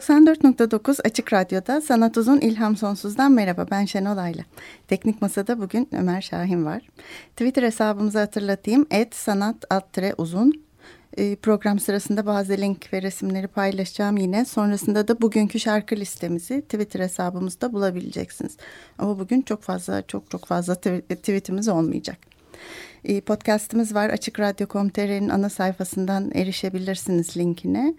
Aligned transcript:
94.9 0.00 1.00
Açık 1.04 1.32
Radyo'da 1.32 1.80
Sanat 1.80 2.16
Uzun 2.16 2.40
İlham 2.40 2.76
Sonsuz'dan 2.76 3.32
merhaba 3.32 3.66
ben 3.70 3.84
Şenol 3.84 4.16
Ayla. 4.16 4.44
Teknik 4.88 5.22
Masa'da 5.22 5.60
bugün 5.60 5.88
Ömer 5.92 6.20
Şahin 6.20 6.64
var. 6.64 6.82
Twitter 7.30 7.62
hesabımızı 7.62 8.18
hatırlatayım. 8.18 8.86
Et 8.90 9.14
sanat 9.14 9.56
uzun. 10.18 10.64
Ee, 11.18 11.36
program 11.36 11.78
sırasında 11.78 12.26
bazı 12.26 12.52
link 12.52 12.92
ve 12.92 13.02
resimleri 13.02 13.46
paylaşacağım 13.46 14.16
yine. 14.16 14.44
Sonrasında 14.44 15.08
da 15.08 15.20
bugünkü 15.20 15.60
şarkı 15.60 15.96
listemizi 15.96 16.62
Twitter 16.62 17.00
hesabımızda 17.00 17.72
bulabileceksiniz. 17.72 18.56
Ama 18.98 19.18
bugün 19.18 19.42
çok 19.42 19.62
fazla 19.62 20.02
çok 20.02 20.30
çok 20.30 20.46
fazla 20.46 20.74
tweetimiz 20.74 21.68
olmayacak. 21.68 22.18
Ee, 23.04 23.20
podcastımız 23.20 23.94
var. 23.94 24.10
Açık 24.10 24.40
Radyo.com.tr'nin 24.40 25.28
ana 25.28 25.48
sayfasından 25.48 26.30
erişebilirsiniz 26.34 27.36
linkine 27.36 27.94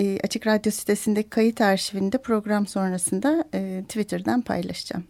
e, 0.00 0.18
Açık 0.24 0.46
Radyo 0.46 0.72
sitesindeki 0.72 1.30
kayıt 1.30 1.60
arşivinde 1.60 2.18
program 2.18 2.66
sonrasında 2.66 3.44
e, 3.54 3.82
Twitter'dan 3.88 4.40
paylaşacağım. 4.40 5.04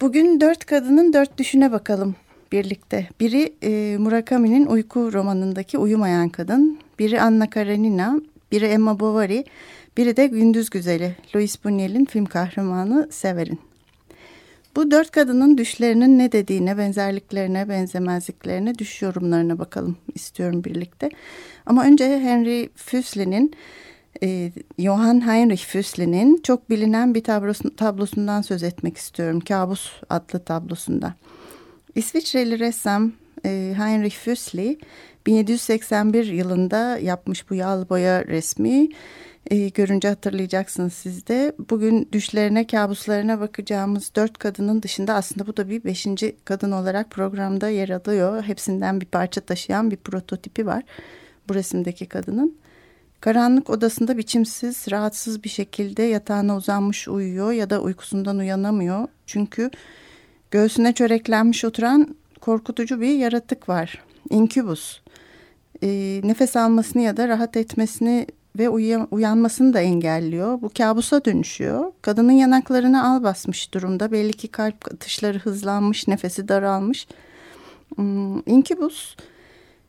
Bugün 0.00 0.40
dört 0.40 0.64
kadının 0.64 1.12
dört 1.12 1.38
düşüne 1.38 1.72
bakalım 1.72 2.16
birlikte. 2.52 3.08
Biri 3.20 3.54
e, 3.62 3.96
Murakami'nin 3.98 4.66
uyku 4.66 5.12
romanındaki 5.12 5.78
uyumayan 5.78 6.28
kadın, 6.28 6.78
biri 6.98 7.20
Anna 7.20 7.50
Karenina, 7.50 8.20
biri 8.52 8.64
Emma 8.64 9.00
Bovary, 9.00 9.44
biri 9.96 10.16
de 10.16 10.26
Gündüz 10.26 10.70
Güzeli, 10.70 11.16
Louis 11.34 11.56
Buñuel'in 11.56 12.04
film 12.04 12.24
kahramanı 12.24 13.08
Severin. 13.10 13.71
Bu 14.76 14.90
dört 14.90 15.10
kadının 15.10 15.58
düşlerinin 15.58 16.18
ne 16.18 16.32
dediğine, 16.32 16.78
benzerliklerine, 16.78 17.68
benzemezliklerine, 17.68 18.78
düş 18.78 19.02
yorumlarına 19.02 19.58
bakalım 19.58 19.96
istiyorum 20.14 20.64
birlikte. 20.64 21.10
Ama 21.66 21.84
önce 21.84 22.04
Henry 22.04 22.68
Füssli'nin, 22.74 23.54
e, 24.22 24.52
Johann 24.78 25.26
Heinrich 25.26 25.64
Füssli'nin 25.64 26.40
çok 26.42 26.70
bilinen 26.70 27.14
bir 27.14 27.24
tablosu, 27.24 27.76
tablosundan 27.76 28.42
söz 28.42 28.62
etmek 28.62 28.96
istiyorum. 28.96 29.40
Kabus 29.40 29.92
adlı 30.10 30.38
tablosunda. 30.44 31.14
İsviçreli 31.94 32.58
ressam 32.58 33.12
e, 33.44 33.74
Heinrich 33.76 34.16
Füssli 34.16 34.78
1781 35.26 36.26
yılında 36.26 36.98
yapmış 36.98 37.50
bu 37.50 37.54
yağlı 37.54 37.88
boya 37.88 38.26
resmi 38.26 38.88
e, 39.50 39.68
görünce 39.68 40.08
hatırlayacaksınız 40.08 40.92
siz 40.92 41.26
de. 41.26 41.52
Bugün 41.70 42.08
düşlerine, 42.12 42.66
kabuslarına 42.66 43.40
bakacağımız 43.40 44.12
dört 44.16 44.38
kadının 44.38 44.82
dışında 44.82 45.14
aslında 45.14 45.46
bu 45.46 45.56
da 45.56 45.68
bir 45.68 45.84
beşinci 45.84 46.36
kadın 46.44 46.72
olarak 46.72 47.10
programda 47.10 47.68
yer 47.68 47.88
alıyor. 47.88 48.42
Hepsinden 48.42 49.00
bir 49.00 49.06
parça 49.06 49.40
taşıyan 49.40 49.90
bir 49.90 49.96
prototipi 49.96 50.66
var 50.66 50.82
bu 51.48 51.54
resimdeki 51.54 52.06
kadının. 52.06 52.56
Karanlık 53.20 53.70
odasında 53.70 54.18
biçimsiz, 54.18 54.86
rahatsız 54.90 55.44
bir 55.44 55.48
şekilde 55.48 56.02
yatağına 56.02 56.56
uzanmış 56.56 57.08
uyuyor 57.08 57.52
ya 57.52 57.70
da 57.70 57.82
uykusundan 57.82 58.38
uyanamıyor. 58.38 59.08
Çünkü 59.26 59.70
göğsüne 60.50 60.92
çöreklenmiş 60.92 61.64
oturan 61.64 62.16
korkutucu 62.40 63.00
bir 63.00 63.14
yaratık 63.14 63.68
var. 63.68 64.02
İnkübus. 64.30 65.00
E, 65.82 66.20
nefes 66.24 66.56
almasını 66.56 67.02
ya 67.02 67.16
da 67.16 67.28
rahat 67.28 67.56
etmesini 67.56 68.26
ve 68.58 68.68
uyanmasını 69.10 69.74
da 69.74 69.80
engelliyor. 69.80 70.62
Bu 70.62 70.70
kabusa 70.78 71.24
dönüşüyor. 71.24 71.92
Kadının 72.02 72.32
yanaklarına 72.32 73.12
al 73.12 73.22
basmış 73.22 73.74
durumda. 73.74 74.12
Belli 74.12 74.32
ki 74.32 74.48
kalp 74.48 74.92
atışları 74.94 75.38
hızlanmış, 75.38 76.08
nefesi 76.08 76.48
daralmış. 76.48 77.06
Hmm, 77.96 78.38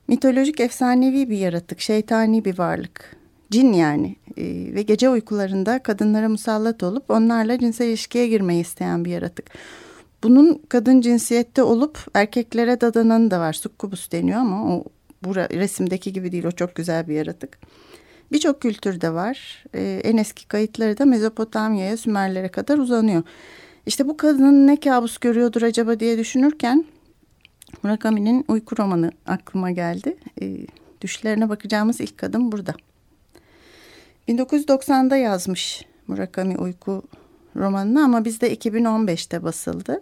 mitolojik 0.07 0.59
efsanevi 0.59 1.29
bir 1.29 1.38
yaratık, 1.38 1.81
şeytani 1.81 2.46
bir 2.46 2.57
varlık. 2.57 3.16
Cin 3.51 3.74
yani 3.74 4.16
ee, 4.38 4.44
ve 4.74 4.81
gece 4.81 5.09
uykularında 5.09 5.84
kadınlara 5.84 6.30
musallat 6.30 6.84
olup 6.84 7.12
onlarla 7.12 7.59
cinsel 7.59 7.88
ilişkiye 7.88 8.28
girmeyi 8.28 8.62
isteyen 8.62 9.06
bir 9.06 9.12
yaratık. 9.12 9.45
Bunun 10.24 10.62
kadın 10.69 11.01
cinsiyette 11.01 11.63
olup 11.63 11.97
erkeklere 12.13 12.81
dadananı 12.81 13.31
da 13.31 13.40
var. 13.40 13.53
Sukkubus 13.53 14.12
deniyor 14.12 14.40
ama 14.40 14.75
o 14.75 14.84
bu 15.24 15.35
resimdeki 15.35 16.13
gibi 16.13 16.31
değil. 16.31 16.45
O 16.45 16.51
çok 16.51 16.75
güzel 16.75 17.07
bir 17.07 17.13
yaratık. 17.13 17.59
Birçok 18.33 18.61
kültürde 18.61 19.13
var. 19.13 19.63
Ee, 19.75 20.01
en 20.03 20.17
eski 20.17 20.47
kayıtları 20.47 20.97
da 20.97 21.05
Mezopotamya'ya, 21.05 21.97
Sümerlere 21.97 22.47
kadar 22.47 22.77
uzanıyor. 22.77 23.23
İşte 23.85 24.07
bu 24.07 24.17
kadının 24.17 24.67
ne 24.67 24.79
kabus 24.79 25.17
görüyordur 25.17 25.61
acaba 25.61 25.99
diye 25.99 26.17
düşünürken 26.17 26.85
Murakami'nin 27.83 28.45
uyku 28.47 28.77
romanı 28.77 29.11
aklıma 29.25 29.71
geldi. 29.71 30.17
Ee, 30.41 30.57
düşlerine 31.01 31.49
bakacağımız 31.49 32.01
ilk 32.01 32.17
kadın 32.17 32.51
burada. 32.51 32.73
1990'da 34.27 35.17
yazmış 35.17 35.85
Murakami 36.07 36.57
uyku 36.57 37.03
romanını 37.55 38.03
ama 38.03 38.25
bizde 38.25 38.55
2015'te 38.55 39.44
basıldı. 39.44 40.00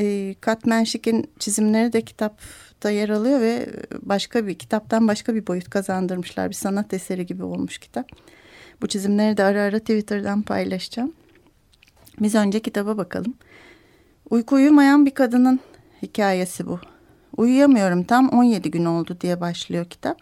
Ee, 0.00 0.34
Katmenşik'in 0.40 1.30
çizimleri 1.38 1.92
de 1.92 2.02
kitap 2.02 2.40
da 2.82 2.90
yer 2.90 3.08
alıyor 3.08 3.40
ve 3.40 3.68
başka 4.02 4.46
bir 4.46 4.54
kitaptan 4.54 5.08
başka 5.08 5.34
bir 5.34 5.46
boyut 5.46 5.70
kazandırmışlar. 5.70 6.48
Bir 6.48 6.54
sanat 6.54 6.94
eseri 6.94 7.26
gibi 7.26 7.44
olmuş 7.44 7.78
kitap. 7.78 8.08
Bu 8.82 8.86
çizimleri 8.86 9.36
de 9.36 9.44
ara 9.44 9.62
ara 9.62 9.78
Twitter'dan 9.78 10.42
paylaşacağım. 10.42 11.12
Biz 12.20 12.34
önce 12.34 12.60
kitaba 12.60 12.96
bakalım. 12.96 13.34
Uyku 14.30 14.54
uyumayan 14.54 15.06
bir 15.06 15.10
kadının 15.10 15.60
hikayesi 16.02 16.66
bu. 16.66 16.80
Uyuyamıyorum 17.36 18.04
tam 18.04 18.28
17 18.28 18.70
gün 18.70 18.84
oldu 18.84 19.16
diye 19.20 19.40
başlıyor 19.40 19.84
kitap. 19.84 20.18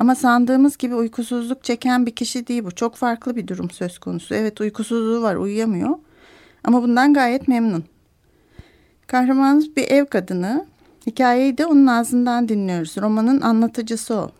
Ama 0.00 0.14
sandığımız 0.14 0.76
gibi 0.76 0.94
uykusuzluk 0.94 1.64
çeken 1.64 2.06
bir 2.06 2.14
kişi 2.14 2.46
değil 2.46 2.64
bu. 2.64 2.70
Çok 2.70 2.96
farklı 2.96 3.36
bir 3.36 3.46
durum 3.46 3.70
söz 3.70 3.98
konusu. 3.98 4.34
Evet 4.34 4.60
uykusuzluğu 4.60 5.22
var 5.22 5.36
uyuyamıyor. 5.36 5.98
Ama 6.64 6.82
bundan 6.82 7.14
gayet 7.14 7.48
memnun. 7.48 7.84
Kahramanımız 9.06 9.76
bir 9.76 9.90
ev 9.90 10.06
kadını 10.06 10.66
Hikayeyi 11.08 11.58
de 11.58 11.66
onun 11.66 11.86
ağzından 11.86 12.48
dinliyoruz. 12.48 12.96
Romanın 12.96 13.40
anlatıcısı 13.40 14.14
o. 14.14 14.30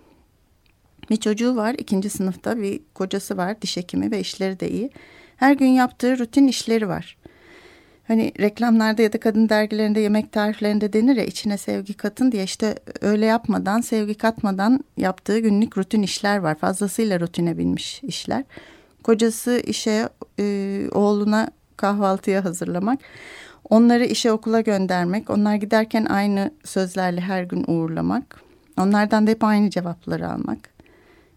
Bir 1.11 1.17
çocuğu 1.17 1.57
var 1.57 1.75
ikinci 1.79 2.11
sınıfta 2.11 2.59
bir 2.59 2.81
kocası 2.95 3.37
var 3.37 3.63
diş 3.63 3.77
hekimi 3.77 4.11
ve 4.11 4.21
işleri 4.21 4.61
de 4.61 4.71
iyi. 4.71 4.91
Her 5.37 5.53
gün 5.53 5.67
yaptığı 5.67 6.19
rutin 6.19 6.49
işleri 6.49 6.89
var. 6.89 7.17
Hani 8.09 8.33
reklamlarda 8.41 9.03
ya 9.03 9.13
da 9.13 9.21
kadın 9.21 9.49
dergilerinde 9.49 10.01
yemek 10.01 10.33
tariflerinde 10.33 10.93
denir 10.93 11.17
ya 11.17 11.25
içine 11.25 11.59
sevgi 11.59 11.95
katın 11.95 12.33
diye 12.33 12.45
işte 12.45 12.75
öyle 13.01 13.27
yapmadan 13.27 13.81
sevgi 13.81 14.15
katmadan 14.15 14.85
yaptığı 14.97 15.39
günlük 15.39 15.79
rutin 15.79 16.03
işler 16.03 16.39
var. 16.39 16.55
Fazlasıyla 16.55 17.21
rutine 17.21 17.59
binmiş 17.59 18.03
işler. 18.03 18.45
Kocası 19.03 19.63
işe 19.67 20.09
e, 20.39 20.83
oğluna 20.93 21.51
kahvaltıya 21.77 22.45
hazırlamak. 22.45 23.01
Onları 23.71 24.05
işe 24.05 24.33
okula 24.33 24.61
göndermek, 24.61 25.31
onlar 25.31 25.55
giderken 25.55 26.05
aynı 26.05 26.51
sözlerle 26.65 27.21
her 27.21 27.43
gün 27.43 27.65
uğurlamak, 27.67 28.43
onlardan 28.81 29.27
da 29.27 29.31
hep 29.31 29.45
aynı 29.45 29.71
cevapları 29.71 30.31
almak. 30.31 30.59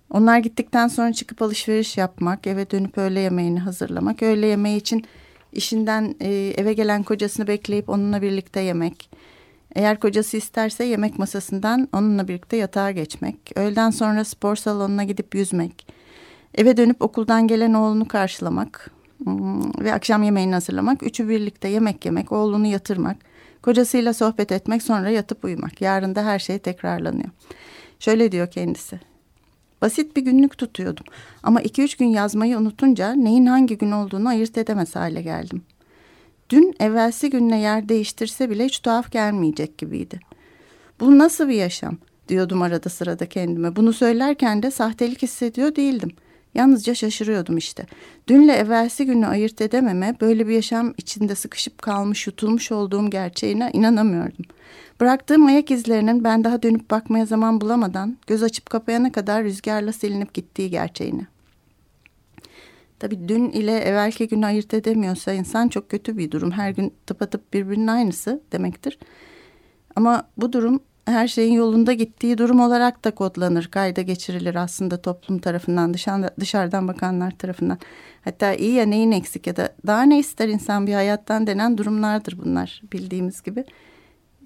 Onlar 0.09 0.37
gittikten 0.37 0.87
sonra 0.87 1.13
çıkıp 1.13 1.41
alışveriş 1.41 1.97
yapmak, 1.97 2.47
eve 2.47 2.71
dönüp 2.71 2.97
öğle 2.97 3.19
yemeğini 3.19 3.59
hazırlamak, 3.59 4.23
öğle 4.23 4.47
yemeği 4.47 4.77
için 4.77 5.05
işinden 5.53 6.15
e, 6.19 6.53
eve 6.57 6.73
gelen 6.73 7.03
kocasını 7.03 7.47
bekleyip 7.47 7.89
onunla 7.89 8.21
birlikte 8.21 8.59
yemek. 8.59 9.09
Eğer 9.75 9.99
kocası 9.99 10.37
isterse 10.37 10.83
yemek 10.83 11.19
masasından 11.19 11.87
onunla 11.93 12.27
birlikte 12.27 12.57
yatağa 12.57 12.91
geçmek. 12.91 13.51
Öğleden 13.55 13.89
sonra 13.89 14.23
spor 14.23 14.55
salonuna 14.55 15.03
gidip 15.03 15.35
yüzmek. 15.35 15.87
Eve 16.55 16.77
dönüp 16.77 17.01
okuldan 17.01 17.47
gelen 17.47 17.73
oğlunu 17.73 18.07
karşılamak. 18.07 18.91
Ve 19.79 19.93
akşam 19.93 20.23
yemeğini 20.23 20.53
hazırlamak. 20.53 21.03
Üçü 21.03 21.29
birlikte 21.29 21.67
yemek 21.67 22.05
yemek, 22.05 22.31
oğlunu 22.31 22.67
yatırmak, 22.67 23.17
kocasıyla 23.61 24.13
sohbet 24.13 24.51
etmek, 24.51 24.83
sonra 24.83 25.09
yatıp 25.09 25.45
uyumak. 25.45 25.81
Yarın 25.81 26.15
da 26.15 26.25
her 26.25 26.39
şey 26.39 26.59
tekrarlanıyor. 26.59 27.29
Şöyle 27.99 28.31
diyor 28.31 28.51
kendisi. 28.51 28.99
Basit 29.81 30.15
bir 30.15 30.21
günlük 30.21 30.57
tutuyordum. 30.57 31.05
Ama 31.43 31.61
iki 31.61 31.81
üç 31.81 31.95
gün 31.97 32.05
yazmayı 32.05 32.57
unutunca 32.57 33.13
neyin 33.13 33.45
hangi 33.45 33.77
gün 33.77 33.91
olduğunu 33.91 34.29
ayırt 34.29 34.57
edemez 34.57 34.95
hale 34.95 35.21
geldim. 35.21 35.61
Dün 36.49 36.75
evvelsi 36.79 37.29
günle 37.29 37.55
yer 37.55 37.89
değiştirse 37.89 38.49
bile 38.49 38.65
hiç 38.65 38.79
tuhaf 38.79 39.11
gelmeyecek 39.11 39.77
gibiydi. 39.77 40.19
Bu 40.99 41.17
nasıl 41.17 41.49
bir 41.49 41.55
yaşam? 41.55 41.97
diyordum 42.27 42.61
arada 42.61 42.89
sırada 42.89 43.25
kendime. 43.25 43.75
Bunu 43.75 43.93
söylerken 43.93 44.63
de 44.63 44.71
sahtelik 44.71 45.21
hissediyor 45.21 45.75
değildim. 45.75 46.11
Yalnızca 46.55 46.95
şaşırıyordum 46.95 47.57
işte. 47.57 47.85
Dünle 48.27 48.53
evvelsi 48.53 49.05
günü 49.05 49.27
ayırt 49.27 49.61
edememe, 49.61 50.15
böyle 50.21 50.47
bir 50.47 50.53
yaşam 50.53 50.93
içinde 50.97 51.35
sıkışıp 51.35 51.81
kalmış, 51.81 52.27
yutulmuş 52.27 52.71
olduğum 52.71 53.09
gerçeğine 53.09 53.69
inanamıyordum. 53.73 54.45
Bıraktığım 54.99 55.45
ayak 55.45 55.71
izlerinin 55.71 56.23
ben 56.23 56.43
daha 56.43 56.63
dönüp 56.63 56.91
bakmaya 56.91 57.25
zaman 57.25 57.61
bulamadan 57.61 58.17
göz 58.27 58.43
açıp 58.43 58.69
kapayana 58.69 59.11
kadar 59.11 59.43
rüzgarla 59.43 59.93
silinip 59.93 60.33
gittiği 60.33 60.69
gerçeğine. 60.69 61.27
Tabii 62.99 63.27
dün 63.27 63.49
ile 63.49 63.77
evvelki 63.77 64.27
günü 64.27 64.45
ayırt 64.45 64.73
edemiyorsa 64.73 65.33
insan 65.33 65.67
çok 65.67 65.89
kötü 65.89 66.17
bir 66.17 66.31
durum. 66.31 66.51
Her 66.51 66.69
gün 66.71 66.93
tıpatıp 67.07 67.53
birbirinin 67.53 67.87
aynısı 67.87 68.41
demektir. 68.51 68.99
Ama 69.95 70.27
bu 70.37 70.53
durum 70.53 70.79
her 71.05 71.27
şeyin 71.27 71.53
yolunda 71.53 71.93
gittiği 71.93 72.37
durum 72.37 72.59
olarak 72.59 73.03
da 73.03 73.11
kodlanır, 73.11 73.67
kayda 73.67 74.01
geçirilir 74.01 74.55
aslında 74.55 75.01
toplum 75.01 75.39
tarafından, 75.39 75.93
dışarıdan, 76.39 76.87
bakanlar 76.87 77.31
tarafından. 77.31 77.77
Hatta 78.23 78.53
iyi 78.53 78.73
ya 78.73 78.85
neyin 78.85 79.11
eksik 79.11 79.47
ya 79.47 79.55
da 79.55 79.75
daha 79.87 80.01
ne 80.01 80.19
ister 80.19 80.49
insan 80.49 80.87
bir 80.87 80.93
hayattan 80.93 81.47
denen 81.47 81.77
durumlardır 81.77 82.37
bunlar 82.37 82.81
bildiğimiz 82.93 83.41
gibi. 83.41 83.65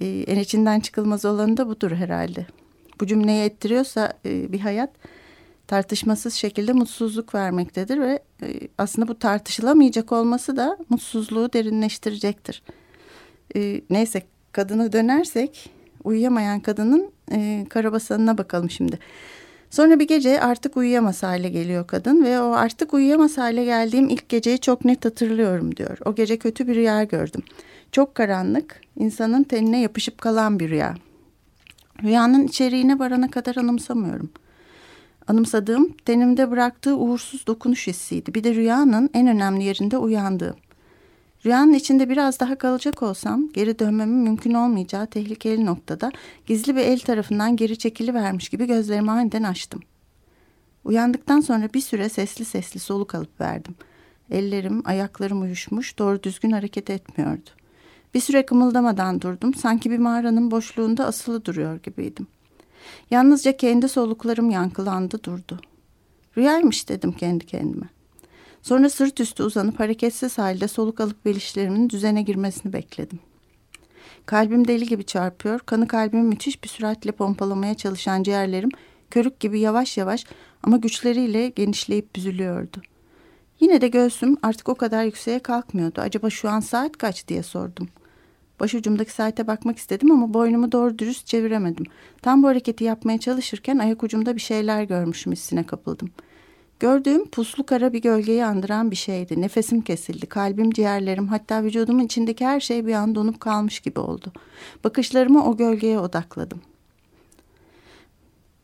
Ee, 0.01 0.23
en 0.27 0.39
içinden 0.39 0.79
çıkılmaz 0.79 1.25
olanı 1.25 1.57
da 1.57 1.67
budur 1.67 1.91
herhalde. 1.91 2.45
Bu 3.01 3.07
cümleyi 3.07 3.43
ettiriyorsa 3.43 4.13
e, 4.25 4.51
bir 4.51 4.59
hayat 4.59 4.89
tartışmasız 5.67 6.33
şekilde 6.33 6.73
mutsuzluk 6.73 7.35
vermektedir 7.35 7.99
ve 7.99 8.19
e, 8.41 8.47
aslında 8.77 9.07
bu 9.07 9.19
tartışılamayacak 9.19 10.11
olması 10.11 10.57
da 10.57 10.77
mutsuzluğu 10.89 11.53
derinleştirecektir. 11.53 12.63
E, 13.55 13.81
neyse 13.89 14.23
kadını 14.51 14.93
dönersek 14.93 15.74
uyuyamayan 16.05 16.59
kadının 16.59 17.11
e, 17.31 17.65
karabasanına 17.69 18.37
bakalım 18.37 18.69
şimdi. 18.69 18.99
Sonra 19.69 19.99
bir 19.99 20.07
gece 20.07 20.41
artık 20.41 20.77
uyuyamaz 20.77 21.23
hale 21.23 21.49
geliyor 21.49 21.87
kadın 21.87 22.25
ve 22.25 22.39
o 22.39 22.51
artık 22.51 22.93
uyuyamaz 22.93 23.37
hale 23.37 23.65
geldiğim 23.65 24.09
ilk 24.09 24.29
geceyi 24.29 24.59
çok 24.59 24.85
net 24.85 25.05
hatırlıyorum 25.05 25.75
diyor. 25.75 25.97
O 26.05 26.15
gece 26.15 26.37
kötü 26.37 26.67
bir 26.67 26.75
rüya 26.75 27.03
gördüm. 27.03 27.43
Çok 27.91 28.15
karanlık, 28.15 28.81
insanın 28.95 29.43
tenine 29.43 29.81
yapışıp 29.81 30.21
kalan 30.21 30.59
bir 30.59 30.69
rüya. 30.69 30.95
Rüyanın 32.03 32.43
içeriğine 32.47 32.99
varana 32.99 33.31
kadar 33.31 33.55
anımsamıyorum. 33.55 34.29
Anımsadığım 35.27 35.93
tenimde 36.05 36.51
bıraktığı 36.51 36.97
uğursuz 36.97 37.47
dokunuş 37.47 37.87
hissiydi. 37.87 38.33
Bir 38.33 38.43
de 38.43 38.55
rüyanın 38.55 39.09
en 39.13 39.27
önemli 39.27 39.63
yerinde 39.63 39.97
uyandığım. 39.97 40.55
Rüyanın 41.45 41.73
içinde 41.73 42.09
biraz 42.09 42.39
daha 42.39 42.57
kalacak 42.57 43.03
olsam 43.03 43.49
geri 43.53 43.79
dönmemin 43.79 44.17
mümkün 44.17 44.53
olmayacağı 44.53 45.07
tehlikeli 45.07 45.65
noktada 45.65 46.11
gizli 46.45 46.75
bir 46.75 46.81
el 46.81 46.99
tarafından 46.99 47.55
geri 47.55 47.77
çekili 47.77 48.13
vermiş 48.13 48.49
gibi 48.49 48.67
gözlerimi 48.67 49.11
aniden 49.11 49.43
açtım. 49.43 49.81
Uyandıktan 50.83 51.39
sonra 51.39 51.73
bir 51.73 51.81
süre 51.81 52.09
sesli 52.09 52.45
sesli 52.45 52.79
soluk 52.79 53.15
alıp 53.15 53.41
verdim. 53.41 53.75
Ellerim, 54.31 54.81
ayaklarım 54.85 55.41
uyuşmuş, 55.41 55.99
doğru 55.99 56.23
düzgün 56.23 56.51
hareket 56.51 56.89
etmiyordu. 56.89 57.49
Bir 58.13 58.19
süre 58.19 58.45
kımıldamadan 58.45 59.21
durdum, 59.21 59.53
sanki 59.53 59.91
bir 59.91 59.97
mağaranın 59.97 60.51
boşluğunda 60.51 61.05
asılı 61.05 61.45
duruyor 61.45 61.79
gibiydim. 61.83 62.27
Yalnızca 63.11 63.57
kendi 63.57 63.89
soluklarım 63.89 64.49
yankılandı 64.49 65.23
durdu. 65.23 65.59
Rüyaymış 66.37 66.89
dedim 66.89 67.11
kendi 67.11 67.45
kendime. 67.45 67.94
Sonra 68.65 68.89
sırt 68.89 69.19
üstü 69.19 69.43
uzanıp 69.43 69.79
hareketsiz 69.79 70.37
halde 70.37 70.67
soluk 70.67 70.99
alıp 70.99 71.25
belişlerimin 71.25 71.89
düzene 71.89 72.21
girmesini 72.21 72.73
bekledim. 72.73 73.19
Kalbim 74.25 74.67
deli 74.67 74.85
gibi 74.85 75.03
çarpıyor, 75.03 75.59
kanı 75.59 75.87
kalbimi 75.87 76.23
müthiş 76.23 76.63
bir 76.63 76.69
süratle 76.69 77.11
pompalamaya 77.11 77.73
çalışan 77.73 78.23
ciğerlerim 78.23 78.69
körük 79.11 79.39
gibi 79.39 79.59
yavaş 79.59 79.97
yavaş 79.97 80.25
ama 80.63 80.77
güçleriyle 80.77 81.49
genişleyip 81.49 82.15
büzülüyordu. 82.15 82.81
Yine 83.59 83.81
de 83.81 83.87
göğsüm 83.87 84.37
artık 84.43 84.69
o 84.69 84.75
kadar 84.75 85.03
yükseğe 85.03 85.39
kalkmıyordu. 85.39 86.01
Acaba 86.01 86.29
şu 86.29 86.49
an 86.49 86.59
saat 86.59 86.97
kaç 86.97 87.27
diye 87.27 87.43
sordum. 87.43 87.89
Başucumdaki 88.59 89.11
saate 89.11 89.47
bakmak 89.47 89.77
istedim 89.77 90.11
ama 90.11 90.33
boynumu 90.33 90.71
doğru 90.71 90.99
dürüst 90.99 91.27
çeviremedim. 91.27 91.85
Tam 92.21 92.43
bu 92.43 92.47
hareketi 92.47 92.83
yapmaya 92.83 93.17
çalışırken 93.17 93.77
ayak 93.77 94.03
ucumda 94.03 94.35
bir 94.35 94.41
şeyler 94.41 94.83
görmüşüm 94.83 95.33
hissine 95.33 95.63
kapıldım.'' 95.63 96.34
Gördüğüm 96.79 97.27
puslu 97.27 97.65
kara 97.65 97.93
bir 97.93 98.01
gölgeyi 98.01 98.45
andıran 98.45 98.91
bir 98.91 98.95
şeydi. 98.95 99.41
Nefesim 99.41 99.81
kesildi. 99.81 100.25
Kalbim, 100.25 100.71
ciğerlerim 100.71 101.27
hatta 101.27 101.63
vücudumun 101.63 102.03
içindeki 102.05 102.45
her 102.45 102.59
şey 102.59 102.85
bir 102.85 102.93
an 102.93 103.15
donup 103.15 103.39
kalmış 103.39 103.79
gibi 103.79 103.99
oldu. 103.99 104.31
Bakışlarımı 104.83 105.45
o 105.45 105.57
gölgeye 105.57 105.99
odakladım. 105.99 106.61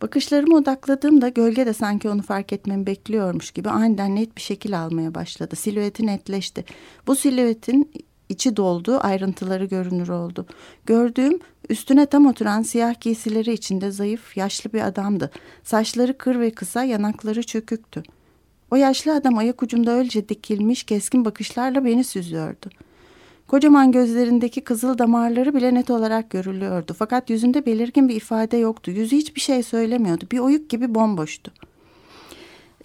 Bakışlarımı 0.02 0.56
odakladığımda 0.56 1.30
gölge 1.30 1.66
de 1.66 1.74
sanki 1.74 2.10
onu 2.10 2.22
fark 2.22 2.54
etmemi 2.54 2.86
bekliyormuş 2.86 3.52
gibi 3.52 3.70
aniden 3.70 4.16
net 4.16 4.36
bir 4.36 4.42
şekil 4.42 4.82
almaya 4.82 5.16
başladı. 5.16 5.56
Silüeti 5.56 6.08
netleşti. 6.08 6.66
Bu 7.08 7.16
silüetin 7.16 7.92
içi 8.30 8.58
doldu, 8.58 9.00
ayrıntıları 9.02 9.66
görünür 9.66 10.10
oldu. 10.10 10.46
Gördüğüm 10.86 11.40
üstüne 11.72 12.06
tam 12.06 12.26
oturan 12.26 12.62
siyah 12.62 13.02
giysileri 13.02 13.54
içinde 13.54 13.92
zayıf, 13.92 14.38
yaşlı 14.38 14.74
bir 14.74 14.82
adamdı. 14.82 15.32
Saçları 15.64 16.18
kır 16.18 16.40
ve 16.40 16.52
kısa, 16.52 16.84
yanakları 16.84 17.44
çöküktü. 17.44 18.04
O 18.72 18.76
yaşlı 18.76 19.14
adam 19.14 19.38
ayak 19.38 19.64
ucumda 19.64 19.92
öylece 19.92 20.30
dikilmiş, 20.30 20.84
keskin 20.84 21.26
bakışlarla 21.26 21.86
beni 21.86 22.04
süzüyordu. 22.04 22.70
Kocaman 23.48 23.92
gözlerindeki 23.92 24.62
kızıl 24.62 24.98
damarları 24.98 25.56
bile 25.56 25.74
net 25.74 25.90
olarak 25.90 26.30
görülüyordu. 26.30 26.96
Fakat 27.00 27.30
yüzünde 27.30 27.66
belirgin 27.66 28.10
bir 28.10 28.16
ifade 28.16 28.58
yoktu. 28.58 28.92
Yüzü 28.92 29.16
hiçbir 29.16 29.42
şey 29.42 29.64
söylemiyordu. 29.64 30.26
Bir 30.32 30.40
oyuk 30.40 30.70
gibi 30.70 30.96
bomboştu. 30.96 31.52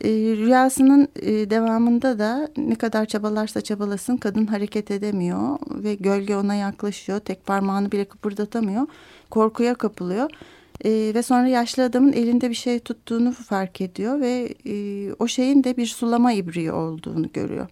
E, 0.05 0.09
rüyasının 0.11 1.09
e, 1.23 1.51
devamında 1.51 2.19
da 2.19 2.49
ne 2.57 2.75
kadar 2.75 3.07
çabalarsa 3.07 3.61
çabalasın 3.61 4.17
kadın 4.17 4.47
hareket 4.47 4.91
edemiyor 4.91 5.59
ve 5.71 5.95
gölge 5.95 6.37
ona 6.37 6.55
yaklaşıyor. 6.55 7.21
Tek 7.21 7.47
parmağını 7.47 7.93
bile 7.93 8.05
kıpırdatamıyor. 8.05 8.87
Korkuya 9.31 9.75
kapılıyor. 9.75 10.31
E, 10.85 10.91
ve 11.15 11.23
sonra 11.23 11.49
yaşlı 11.49 11.85
adamın 11.85 12.13
elinde 12.13 12.51
bir 12.51 12.55
şey 12.55 12.79
tuttuğunu 12.79 13.33
fark 13.33 13.81
ediyor 13.81 14.21
ve 14.21 14.55
e, 14.67 15.13
o 15.19 15.29
şeyin 15.29 15.65
de 15.65 15.77
bir 15.77 15.87
sulama 15.87 16.33
ibriği 16.33 16.73
olduğunu 16.73 17.33
görüyor. 17.33 17.69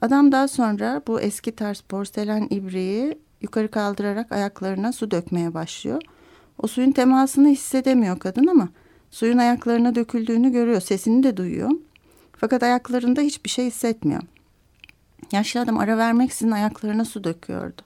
Adam 0.00 0.32
daha 0.32 0.48
sonra 0.48 1.02
bu 1.06 1.20
eski 1.20 1.52
tarz 1.52 1.80
porselen 1.80 2.46
ibriği 2.50 3.18
yukarı 3.40 3.70
kaldırarak 3.70 4.32
ayaklarına 4.32 4.92
su 4.92 5.10
dökmeye 5.10 5.54
başlıyor. 5.54 6.02
O 6.62 6.66
suyun 6.66 6.92
temasını 6.92 7.48
hissedemiyor 7.48 8.18
kadın 8.18 8.46
ama 8.46 8.68
Suyun 9.10 9.38
ayaklarına 9.38 9.94
döküldüğünü 9.94 10.52
görüyor, 10.52 10.80
sesini 10.80 11.22
de 11.22 11.36
duyuyor. 11.36 11.70
Fakat 12.36 12.62
ayaklarında 12.62 13.20
hiçbir 13.20 13.50
şey 13.50 13.66
hissetmiyor. 13.66 14.22
Yaşlı 15.32 15.60
adam 15.60 15.78
ara 15.78 15.98
vermeksizin 15.98 16.50
ayaklarına 16.50 17.04
su 17.04 17.24
döküyordu. 17.24 17.82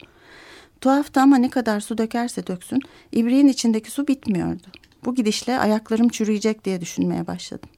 Tuhaftı 0.80 1.20
ama 1.20 1.36
ne 1.36 1.50
kadar 1.50 1.80
su 1.80 1.98
dökerse 1.98 2.46
döksün, 2.46 2.80
ibriğin 3.12 3.48
içindeki 3.48 3.90
su 3.90 4.08
bitmiyordu. 4.08 4.66
Bu 5.04 5.14
gidişle 5.14 5.58
ayaklarım 5.58 6.08
çürüyecek 6.08 6.64
diye 6.64 6.80
düşünmeye 6.80 7.26
başladım. 7.26 7.68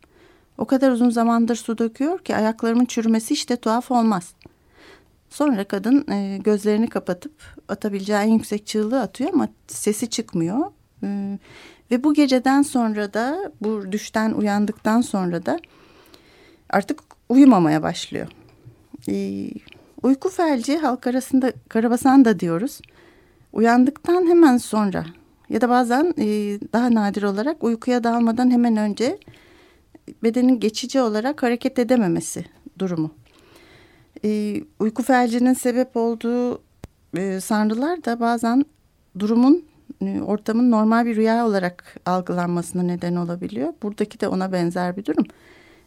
O 0.58 0.64
kadar 0.64 0.90
uzun 0.90 1.10
zamandır 1.10 1.56
su 1.56 1.78
döküyor 1.78 2.18
ki 2.18 2.36
ayaklarımın 2.36 2.84
çürümesi 2.84 3.34
işte 3.34 3.56
tuhaf 3.56 3.90
olmaz. 3.90 4.34
Sonra 5.30 5.64
kadın 5.64 6.10
e, 6.10 6.38
gözlerini 6.44 6.88
kapatıp 6.88 7.32
atabileceği 7.68 8.18
en 8.18 8.32
yüksek 8.32 8.66
çığlığı 8.66 9.00
atıyor 9.00 9.30
ama 9.32 9.48
sesi 9.66 10.10
çıkmıyor. 10.10 10.70
E, 11.02 11.38
ve 11.94 12.04
bu 12.04 12.14
geceden 12.14 12.62
sonra 12.62 13.14
da 13.14 13.52
bu 13.60 13.92
düşten 13.92 14.32
uyandıktan 14.32 15.00
sonra 15.00 15.46
da 15.46 15.58
artık 16.70 17.00
uyumamaya 17.28 17.82
başlıyor. 17.82 18.26
Ee, 19.08 19.50
uyku 20.02 20.30
felci 20.30 20.78
halk 20.78 21.06
arasında 21.06 21.52
karabasan 21.68 22.24
da 22.24 22.40
diyoruz. 22.40 22.80
Uyandıktan 23.52 24.26
hemen 24.26 24.56
sonra 24.56 25.04
ya 25.48 25.60
da 25.60 25.68
bazen 25.68 26.14
e, 26.18 26.26
daha 26.72 26.94
nadir 26.94 27.22
olarak 27.22 27.64
uykuya 27.64 28.04
dalmadan 28.04 28.50
hemen 28.50 28.76
önce 28.76 29.18
bedenin 30.22 30.60
geçici 30.60 31.00
olarak 31.00 31.42
hareket 31.42 31.78
edememesi 31.78 32.44
durumu. 32.78 33.10
E, 34.24 34.60
uyku 34.80 35.02
felcinin 35.02 35.54
sebep 35.54 35.96
olduğu 35.96 36.62
e, 37.16 37.40
sanrılar 37.40 38.04
da 38.04 38.20
bazen 38.20 38.64
durumun 39.18 39.73
ortamın 40.26 40.70
normal 40.70 41.06
bir 41.06 41.16
rüya 41.16 41.46
olarak 41.46 41.96
algılanmasına 42.06 42.82
neden 42.82 43.16
olabiliyor. 43.16 43.72
Buradaki 43.82 44.20
de 44.20 44.28
ona 44.28 44.52
benzer 44.52 44.96
bir 44.96 45.04
durum. 45.04 45.24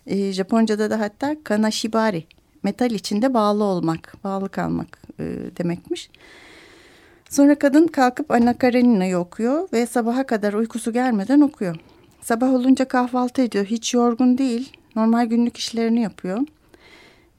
E, 0.05 0.31
Japonca'da 0.31 0.89
da 0.89 0.99
hatta 0.99 1.35
kanashibari, 1.43 2.23
metal 2.63 2.91
içinde 2.91 3.33
bağlı 3.33 3.63
olmak, 3.63 4.15
bağlı 4.23 4.49
kalmak 4.49 5.01
e, 5.19 5.23
demekmiş. 5.57 6.09
Sonra 7.29 7.59
kadın 7.59 7.87
kalkıp 7.87 8.31
Anna 8.31 8.57
Karenina'yı 8.57 9.17
okuyor 9.17 9.67
ve 9.73 9.85
sabaha 9.85 10.25
kadar 10.25 10.53
uykusu 10.53 10.93
gelmeden 10.93 11.41
okuyor. 11.41 11.75
Sabah 12.21 12.53
olunca 12.53 12.87
kahvaltı 12.87 13.41
ediyor. 13.41 13.65
Hiç 13.65 13.93
yorgun 13.93 14.37
değil. 14.37 14.73
Normal 14.95 15.25
günlük 15.25 15.57
işlerini 15.57 16.01
yapıyor. 16.01 16.39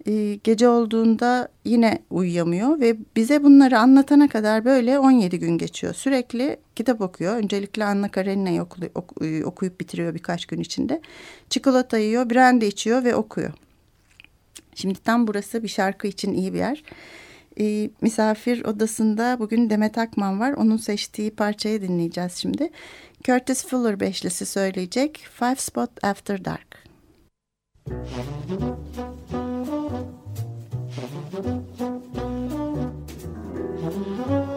E, 0.07 0.35
gece 0.45 0.69
olduğunda 0.69 1.49
yine 1.65 1.99
uyuyamıyor 2.11 2.81
ve 2.81 2.97
bize 3.17 3.45
bunları 3.45 3.79
anlatana 3.79 4.29
kadar 4.29 4.65
böyle 4.65 4.99
17 4.99 5.39
gün 5.39 5.59
geçiyor. 5.59 5.95
Sürekli 5.95 6.57
kitap 6.77 7.01
okuyor. 7.01 7.37
Öncelikle 7.37 7.85
Anna 7.85 8.11
Karenina'yı 8.11 8.67
e, 9.21 9.45
okuyup 9.45 9.81
bitiriyor 9.81 10.15
birkaç 10.15 10.47
gün 10.47 10.61
içinde. 10.61 11.01
Çikolata 11.51 11.99
yiyor, 11.99 12.31
brandy 12.31 12.67
içiyor 12.67 13.05
ve 13.05 13.15
okuyor. 13.15 13.53
Şimdi 14.75 14.99
tam 14.99 15.27
burası 15.27 15.63
bir 15.63 15.69
şarkı 15.69 16.07
için 16.07 16.33
iyi 16.33 16.55
bir 16.55 16.59
yer. 16.59 16.83
E, 17.61 17.91
misafir 18.01 18.65
odasında 18.65 19.37
bugün 19.39 19.71
Demet 19.71 19.99
Akman 19.99 20.41
var. 20.41 20.53
Onun 20.53 20.77
seçtiği 20.77 21.31
parçayı 21.31 21.83
dinleyeceğiz 21.83 22.33
şimdi. 22.33 22.71
Curtis 23.25 23.67
Fuller 23.67 24.01
beşlisi 24.01 24.47
söyleyecek 24.47 25.27
Five 25.33 25.57
Spot 25.57 26.05
After 26.05 26.45
Dark. 26.45 26.85
Müzik 27.87 29.18
Thank 31.41 31.71
you. 34.31 34.48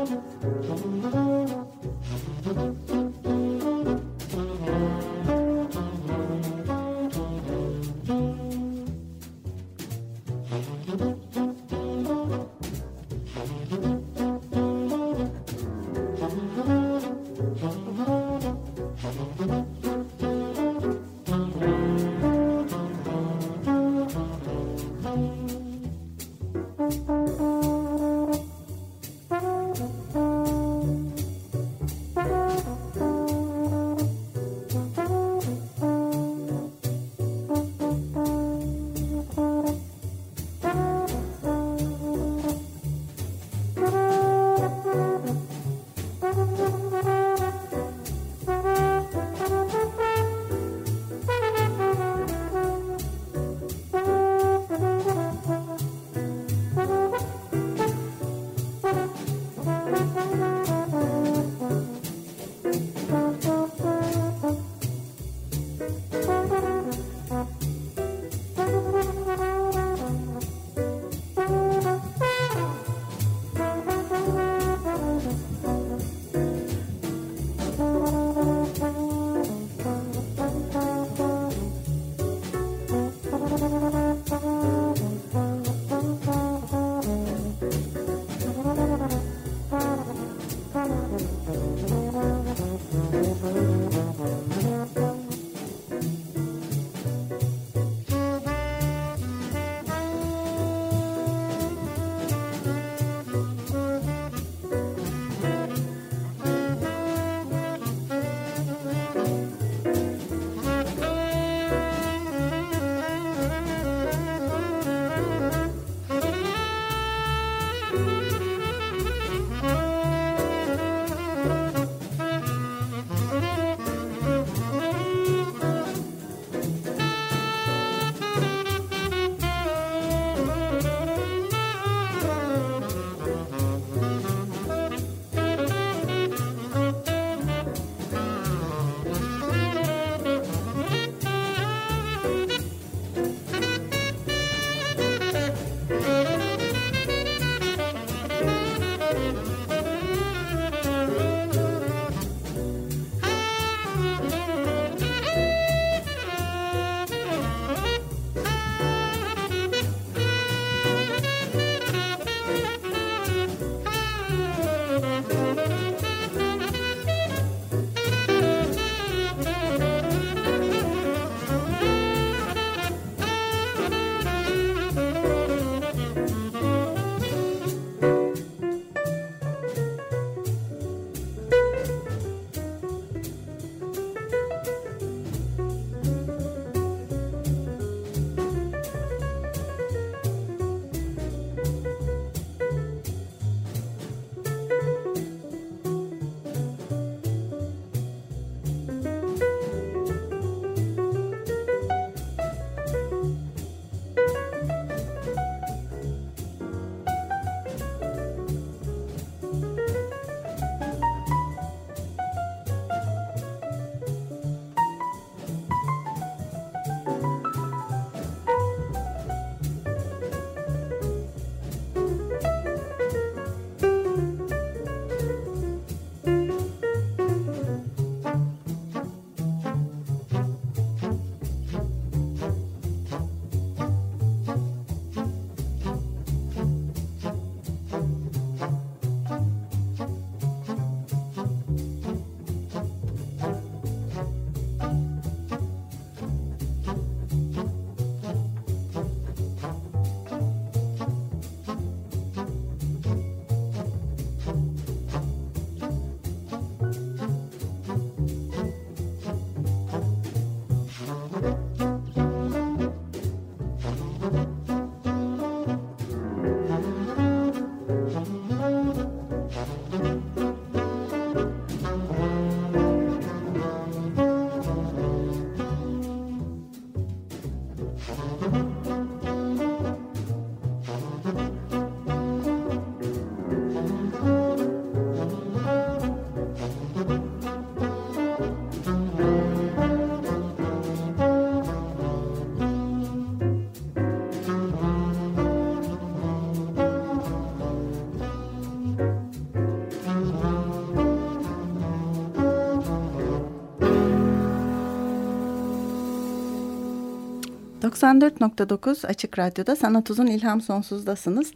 94.9 307.82 309.08
Açık 309.08 309.40
Radyo'da 309.40 309.76
Sanat 309.76 310.10
Uzun 310.10 310.28
İlham 310.28 310.62
Sonsuz'dasınız. 310.62 311.54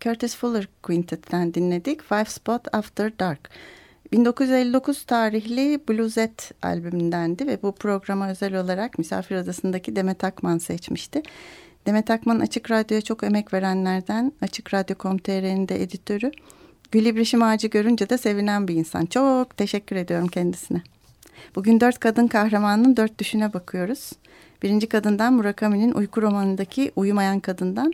Curtis 0.00 0.36
Fuller 0.36 0.68
Quintet'ten 0.82 1.54
dinledik 1.54 2.02
Five 2.02 2.24
Spot 2.24 2.74
After 2.74 3.18
Dark. 3.18 3.50
1959 4.12 5.04
tarihli 5.04 5.80
Blueset 5.88 6.52
albümündendi 6.62 7.46
ve 7.46 7.62
bu 7.62 7.72
programa 7.72 8.30
özel 8.30 8.54
olarak 8.54 8.98
Misafir 8.98 9.36
Adası'ndaki 9.36 9.96
Demet 9.96 10.24
Akman 10.24 10.58
seçmişti. 10.58 11.22
Demet 11.86 12.10
Akman 12.10 12.40
Açık 12.40 12.70
Radyo'ya 12.70 13.02
çok 13.02 13.24
emek 13.24 13.52
verenlerden, 13.52 14.32
Açık 14.42 14.74
Radyo.com.tr'nin 14.74 15.68
de 15.68 15.82
editörü. 15.82 16.32
Gül 16.92 17.06
İbrişim 17.06 17.42
Ağacı 17.42 17.68
görünce 17.68 18.10
de 18.10 18.18
sevinen 18.18 18.68
bir 18.68 18.74
insan. 18.74 19.06
Çok 19.06 19.56
teşekkür 19.56 19.96
ediyorum 19.96 20.28
kendisine. 20.28 20.82
Bugün 21.54 21.80
dört 21.80 21.98
kadın 21.98 22.26
kahramanın 22.26 22.96
dört 22.96 23.18
düşüne 23.18 23.52
bakıyoruz. 23.52 24.12
Birinci 24.62 24.86
kadından 24.86 25.32
Murakami'nin 25.32 25.92
uyku 25.92 26.22
romanındaki 26.22 26.92
uyumayan 26.96 27.40
kadından 27.40 27.92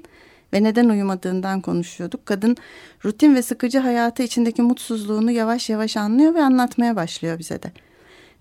ve 0.52 0.62
neden 0.62 0.88
uyumadığından 0.88 1.61
konuşuyorduk. 1.61 2.26
Kadın 2.26 2.56
rutin 3.04 3.35
ve 3.35 3.42
sıkıcı 3.42 3.78
hayatı 3.78 4.23
içindeki 4.23 4.62
mutsuzluğunu 4.62 5.30
yavaş 5.30 5.71
yavaş 5.71 5.97
anlıyor 5.97 6.35
ve 6.35 6.42
anlatmaya 6.42 6.97
başlıyor 6.97 7.38
bize 7.38 7.62
de. 7.62 7.73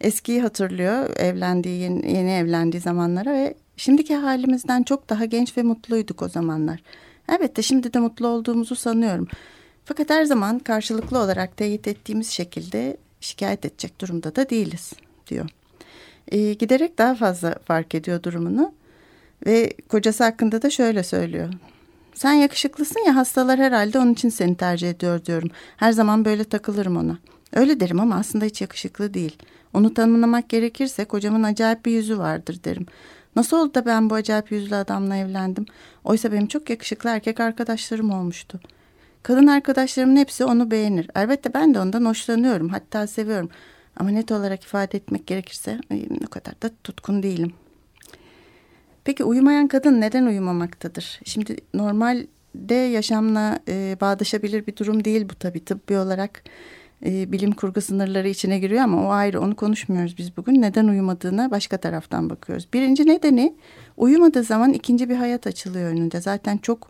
Eskiyi 0.01 0.41
hatırlıyor 0.41 1.17
evlendiği 1.17 1.81
yeni, 1.81 2.11
yeni 2.11 2.31
evlendiği 2.31 2.81
zamanlara 2.81 3.33
ve 3.33 3.53
şimdiki 3.77 4.15
halimizden 4.15 4.83
çok 4.83 5.09
daha 5.09 5.25
genç 5.25 5.57
ve 5.57 5.63
mutluyduk 5.63 6.21
o 6.21 6.29
zamanlar. 6.29 6.83
Elbette 7.29 7.61
şimdi 7.61 7.93
de 7.93 7.99
mutlu 7.99 8.27
olduğumuzu 8.27 8.75
sanıyorum. 8.75 9.27
Fakat 9.85 10.09
her 10.09 10.25
zaman 10.25 10.59
karşılıklı 10.59 11.19
olarak 11.19 11.57
teyit 11.57 11.87
ettiğimiz 11.87 12.29
şekilde 12.29 12.97
şikayet 13.21 13.65
edecek 13.65 14.01
durumda 14.01 14.35
da 14.35 14.49
değiliz 14.49 14.93
diyor 15.27 15.49
e, 16.31 16.53
giderek 16.53 16.97
daha 16.97 17.15
fazla 17.15 17.55
fark 17.65 17.95
ediyor 17.95 18.23
durumunu. 18.23 18.73
Ve 19.45 19.73
kocası 19.89 20.23
hakkında 20.23 20.61
da 20.61 20.69
şöyle 20.69 21.03
söylüyor. 21.03 21.49
Sen 22.13 22.33
yakışıklısın 22.33 22.99
ya 23.07 23.15
hastalar 23.15 23.59
herhalde 23.59 23.99
onun 23.99 24.13
için 24.13 24.29
seni 24.29 24.55
tercih 24.55 24.89
ediyor 24.89 25.25
diyorum. 25.25 25.49
Her 25.77 25.91
zaman 25.91 26.25
böyle 26.25 26.43
takılırım 26.43 26.97
ona. 26.97 27.17
Öyle 27.53 27.79
derim 27.79 27.99
ama 27.99 28.15
aslında 28.15 28.45
hiç 28.45 28.61
yakışıklı 28.61 29.13
değil. 29.13 29.37
Onu 29.73 29.93
tanımlamak 29.93 30.49
gerekirse 30.49 31.05
kocamın 31.05 31.43
acayip 31.43 31.85
bir 31.85 31.91
yüzü 31.91 32.17
vardır 32.17 32.59
derim. 32.63 32.85
Nasıl 33.35 33.57
oldu 33.57 33.75
da 33.75 33.85
ben 33.85 34.09
bu 34.09 34.15
acayip 34.15 34.51
yüzlü 34.51 34.75
adamla 34.75 35.15
evlendim? 35.15 35.65
Oysa 36.03 36.31
benim 36.31 36.47
çok 36.47 36.69
yakışıklı 36.69 37.09
erkek 37.09 37.39
arkadaşlarım 37.39 38.11
olmuştu. 38.11 38.59
Kadın 39.23 39.47
arkadaşlarımın 39.47 40.15
hepsi 40.15 40.45
onu 40.45 40.71
beğenir. 40.71 41.09
Elbette 41.15 41.53
ben 41.53 41.73
de 41.73 41.79
ondan 41.79 42.05
hoşlanıyorum 42.05 42.69
hatta 42.69 43.07
seviyorum. 43.07 43.49
Ama 43.97 44.09
net 44.09 44.31
olarak 44.31 44.63
ifade 44.63 44.97
etmek 44.97 45.27
gerekirse 45.27 45.79
o 46.27 46.29
kadar 46.29 46.61
da 46.61 46.69
tutkun 46.83 47.23
değilim. 47.23 47.53
Peki 49.03 49.23
uyumayan 49.23 49.67
kadın 49.67 50.01
neden 50.01 50.25
uyumamaktadır? 50.25 51.19
Şimdi 51.25 51.57
normalde 51.73 52.73
yaşamla 52.73 53.59
e, 53.67 53.97
bağdaşabilir 54.01 54.67
bir 54.67 54.77
durum 54.77 55.05
değil 55.05 55.29
bu 55.29 55.35
tabii 55.35 55.65
tıbbi 55.65 55.97
olarak 55.97 56.43
e, 57.05 57.31
bilim 57.31 57.51
kurgu 57.51 57.81
sınırları 57.81 58.29
içine 58.29 58.59
giriyor 58.59 58.81
ama 58.81 59.07
o 59.07 59.09
ayrı 59.09 59.41
onu 59.41 59.55
konuşmuyoruz 59.55 60.17
biz 60.17 60.37
bugün. 60.37 60.61
Neden 60.61 60.87
uyumadığına 60.87 61.51
başka 61.51 61.77
taraftan 61.77 62.29
bakıyoruz. 62.29 62.67
Birinci 62.73 63.07
nedeni 63.07 63.55
uyumadığı 63.97 64.43
zaman 64.43 64.73
ikinci 64.73 65.09
bir 65.09 65.15
hayat 65.15 65.47
açılıyor 65.47 65.91
önünde. 65.91 66.21
Zaten 66.21 66.57
çok 66.57 66.89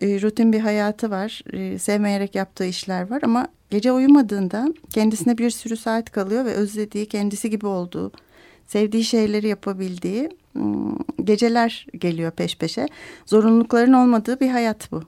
e, 0.00 0.22
rutin 0.22 0.52
bir 0.52 0.60
hayatı 0.60 1.10
var. 1.10 1.42
E, 1.52 1.78
sevmeyerek 1.78 2.34
yaptığı 2.34 2.64
işler 2.64 3.10
var 3.10 3.20
ama 3.22 3.48
gece 3.70 3.92
uyumadığında 3.92 4.74
kendisine 4.92 5.38
bir 5.38 5.50
sürü 5.50 5.76
saat 5.76 6.12
kalıyor 6.12 6.44
ve 6.44 6.52
özlediği, 6.52 7.06
kendisi 7.06 7.50
gibi 7.50 7.66
olduğu, 7.66 8.12
sevdiği 8.66 9.04
şeyleri 9.04 9.48
yapabildiği 9.48 10.28
hmm, 10.52 10.96
geceler 11.24 11.86
geliyor 11.98 12.30
peş 12.30 12.58
peşe. 12.58 12.86
Zorunlulukların 13.26 13.92
olmadığı 13.92 14.40
bir 14.40 14.48
hayat 14.48 14.92
bu. 14.92 15.02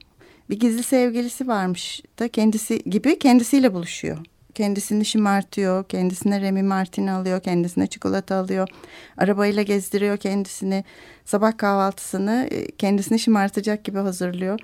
Bir 0.50 0.60
gizli 0.60 0.82
sevgilisi 0.82 1.48
varmış 1.48 2.02
da 2.18 2.28
kendisi 2.28 2.82
gibi 2.84 3.18
kendisiyle 3.18 3.74
buluşuyor 3.74 4.18
kendisini 4.60 5.04
şımartıyor, 5.04 5.84
kendisine 5.84 6.40
Remy 6.40 6.62
Martin 6.62 7.06
alıyor, 7.06 7.40
kendisine 7.40 7.86
çikolata 7.86 8.36
alıyor, 8.36 8.68
arabayla 9.16 9.62
gezdiriyor 9.62 10.16
kendisini, 10.16 10.84
sabah 11.24 11.58
kahvaltısını 11.58 12.48
e, 12.50 12.70
kendisini 12.70 13.18
şımartacak 13.18 13.84
gibi 13.84 13.98
hazırlıyor. 13.98 14.60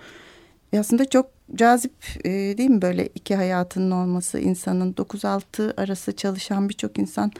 E 0.72 0.78
aslında 0.78 1.04
çok 1.04 1.26
cazip 1.54 1.92
e, 2.24 2.30
değil 2.30 2.70
mi 2.70 2.82
böyle 2.82 3.06
iki 3.06 3.36
hayatının 3.36 3.90
olması 3.90 4.38
insanın 4.38 4.92
9-6 4.92 5.80
arası 5.80 6.16
çalışan 6.16 6.68
birçok 6.68 6.98
insan 6.98 7.32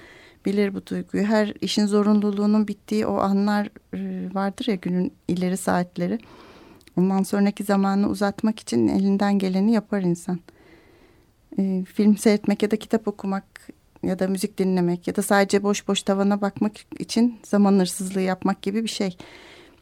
bilir 0.46 0.74
bu 0.74 0.86
duyguyu. 0.86 1.24
Her 1.24 1.52
işin 1.60 1.86
zorunluluğunun 1.86 2.68
bittiği 2.68 3.06
o 3.06 3.16
anlar 3.16 3.68
e, 3.94 4.34
vardır 4.34 4.66
ya 4.68 4.74
günün 4.74 5.12
ileri 5.28 5.56
saatleri. 5.56 6.18
Ondan 6.98 7.22
sonraki 7.22 7.64
zamanı 7.64 8.08
uzatmak 8.08 8.60
için 8.60 8.88
elinden 8.88 9.38
geleni 9.38 9.72
yapar 9.72 10.02
insan 10.02 10.40
e, 11.58 11.84
film 11.84 12.16
seyretmek 12.16 12.62
ya 12.62 12.70
da 12.70 12.76
kitap 12.76 13.08
okumak 13.08 13.44
ya 14.02 14.18
da 14.18 14.28
müzik 14.28 14.58
dinlemek 14.58 15.08
ya 15.08 15.16
da 15.16 15.22
sadece 15.22 15.62
boş 15.62 15.88
boş 15.88 16.02
tavana 16.02 16.40
bakmak 16.40 16.72
için 16.98 17.38
zaman 17.44 17.78
hırsızlığı 17.78 18.20
yapmak 18.20 18.62
gibi 18.62 18.82
bir 18.82 18.88
şey. 18.88 19.16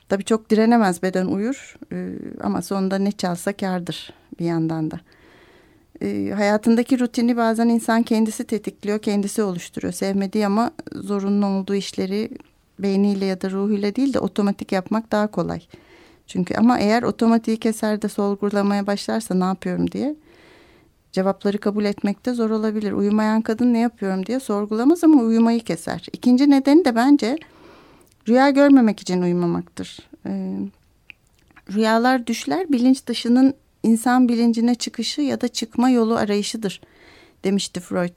Tabii 0.08 0.24
çok 0.24 0.50
direnemez 0.50 1.02
beden 1.02 1.26
uyur 1.26 1.76
e, 1.92 2.08
ama 2.40 2.62
sonunda 2.62 2.98
ne 2.98 3.12
çalsa 3.12 3.52
kardır 3.52 4.12
bir 4.40 4.44
yandan 4.44 4.90
da. 4.90 5.00
E, 6.02 6.30
hayatındaki 6.36 6.98
rutini 7.00 7.36
bazen 7.36 7.68
insan 7.68 8.02
kendisi 8.02 8.44
tetikliyor, 8.44 8.98
kendisi 8.98 9.42
oluşturuyor. 9.42 9.92
Sevmediği 9.92 10.46
ama 10.46 10.70
zorunlu 10.92 11.46
olduğu 11.46 11.74
işleri 11.74 12.30
beyniyle 12.78 13.24
ya 13.24 13.40
da 13.40 13.50
ruhuyla 13.50 13.96
değil 13.96 14.14
de 14.14 14.18
otomatik 14.18 14.72
yapmak 14.72 15.12
daha 15.12 15.26
kolay. 15.26 15.62
Çünkü 16.26 16.54
ama 16.54 16.78
eğer 16.78 17.02
otomatiği 17.02 17.56
keser 17.56 18.02
de 18.02 18.08
sorgulamaya 18.08 18.86
başlarsa 18.86 19.34
ne 19.34 19.44
yapıyorum 19.44 19.90
diye 19.90 20.14
cevapları 21.14 21.58
kabul 21.58 21.84
etmekte 21.84 22.32
zor 22.34 22.50
olabilir. 22.50 22.92
Uyumayan 22.92 23.42
kadın 23.42 23.74
ne 23.74 23.78
yapıyorum 23.78 24.26
diye 24.26 24.40
sorgulamaz 24.40 25.04
ama 25.04 25.22
uyumayı 25.22 25.60
keser. 25.60 26.06
İkinci 26.12 26.50
nedeni 26.50 26.84
de 26.84 26.94
bence 26.94 27.38
rüya 28.28 28.50
görmemek 28.50 29.00
için 29.00 29.22
uyumamaktır. 29.22 29.98
Ee, 30.26 30.58
rüyalar 31.72 32.26
düşler 32.26 32.72
bilinç 32.72 33.06
dışının 33.06 33.54
insan 33.82 34.28
bilincine 34.28 34.74
çıkışı 34.74 35.20
ya 35.20 35.40
da 35.40 35.48
çıkma 35.48 35.90
yolu 35.90 36.16
arayışıdır 36.16 36.80
demişti 37.44 37.80
Freud. 37.80 38.16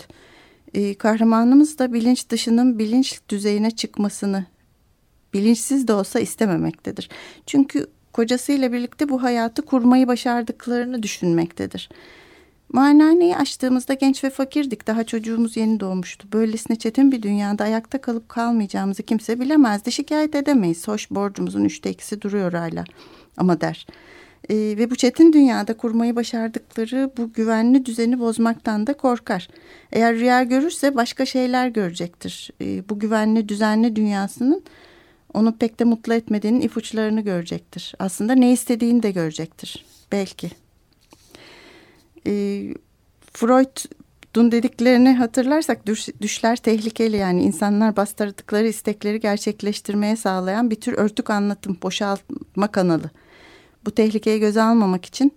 Ee, 0.74 0.94
kahramanımız 0.94 1.80
da 1.80 1.94
bilinç 1.94 2.30
dışının 2.30 2.80
bilinç 2.80 3.22
düzeyine 3.30 3.72
çıkmasını 3.72 4.46
bilinçsiz 5.34 5.88
de 5.88 5.94
olsa 5.94 6.20
istememektedir. 6.20 7.10
Çünkü 7.46 7.88
kocasıyla 8.14 8.74
birlikte 8.74 9.10
bu 9.10 9.24
hayatı 9.24 9.62
kurmayı 9.62 10.08
başardıklarını 10.08 11.04
düşünmektedir. 11.04 11.90
Muayenehaneyi 12.74 13.36
açtığımızda 13.36 13.94
genç 13.94 14.24
ve 14.24 14.30
fakirdik. 14.30 14.88
Daha 14.88 15.04
çocuğumuz 15.04 15.58
yeni 15.58 15.80
doğmuştu. 15.80 16.28
Böylesine 16.34 16.78
çetin 16.78 17.12
bir 17.12 17.22
dünyada 17.22 17.64
ayakta 17.64 18.02
kalıp 18.02 18.30
kalmayacağımızı 18.30 19.04
kimse 19.04 19.40
bilemezdi. 19.40 19.92
Şikayet 19.92 20.36
edemeyiz. 20.36 20.88
Hoş 20.88 21.12
borcumuzun 21.12 21.66
üçte 21.66 21.90
ikisi 21.90 22.22
duruyor 22.22 22.54
hala. 22.54 22.84
Ama 23.38 23.62
der. 23.62 23.88
Ee, 24.50 24.56
ve 24.56 24.90
bu 24.90 24.96
çetin 24.96 25.34
dünyada 25.34 25.78
kurmayı 25.78 26.16
başardıkları 26.16 27.12
bu 27.18 27.34
güvenli 27.34 27.86
düzeni 27.86 28.20
bozmaktan 28.20 28.88
da 28.88 28.94
korkar. 28.94 29.48
Eğer 29.92 30.16
rüya 30.16 30.44
görürse 30.44 30.96
başka 30.96 31.26
şeyler 31.26 31.68
görecektir. 31.68 32.52
Ee, 32.62 32.90
bu 32.90 33.00
güvenli 33.00 33.50
düzenli 33.50 33.96
dünyasının 33.96 34.64
onu 35.34 35.58
pek 35.58 35.80
de 35.80 35.84
mutlu 35.84 36.14
etmediğinin 36.14 36.62
ipuçlarını 36.62 37.22
görecektir. 37.22 37.96
Aslında 38.00 38.34
ne 38.34 38.52
istediğini 38.52 39.04
de 39.04 39.12
görecektir. 39.12 39.86
Belki 40.12 40.52
e, 42.28 42.64
Freud'un 43.34 44.52
dediklerini 44.52 45.14
hatırlarsak 45.14 45.86
düş, 45.86 46.08
düşler 46.22 46.56
tehlikeli 46.56 47.18
yani 47.18 47.44
insanlar 47.44 47.96
bastırdıkları 47.96 48.68
istekleri 48.68 49.20
gerçekleştirmeye 49.20 50.16
sağlayan 50.16 50.72
bir 50.72 50.76
tür 50.76 50.94
örtük 50.94 51.30
anlatım, 51.30 51.78
boşaltma 51.84 52.68
kanalı. 52.68 53.10
Bu 53.86 53.92
tehlikeyi 53.92 54.40
göze 54.40 54.62
almamak 54.62 55.06
için 55.06 55.32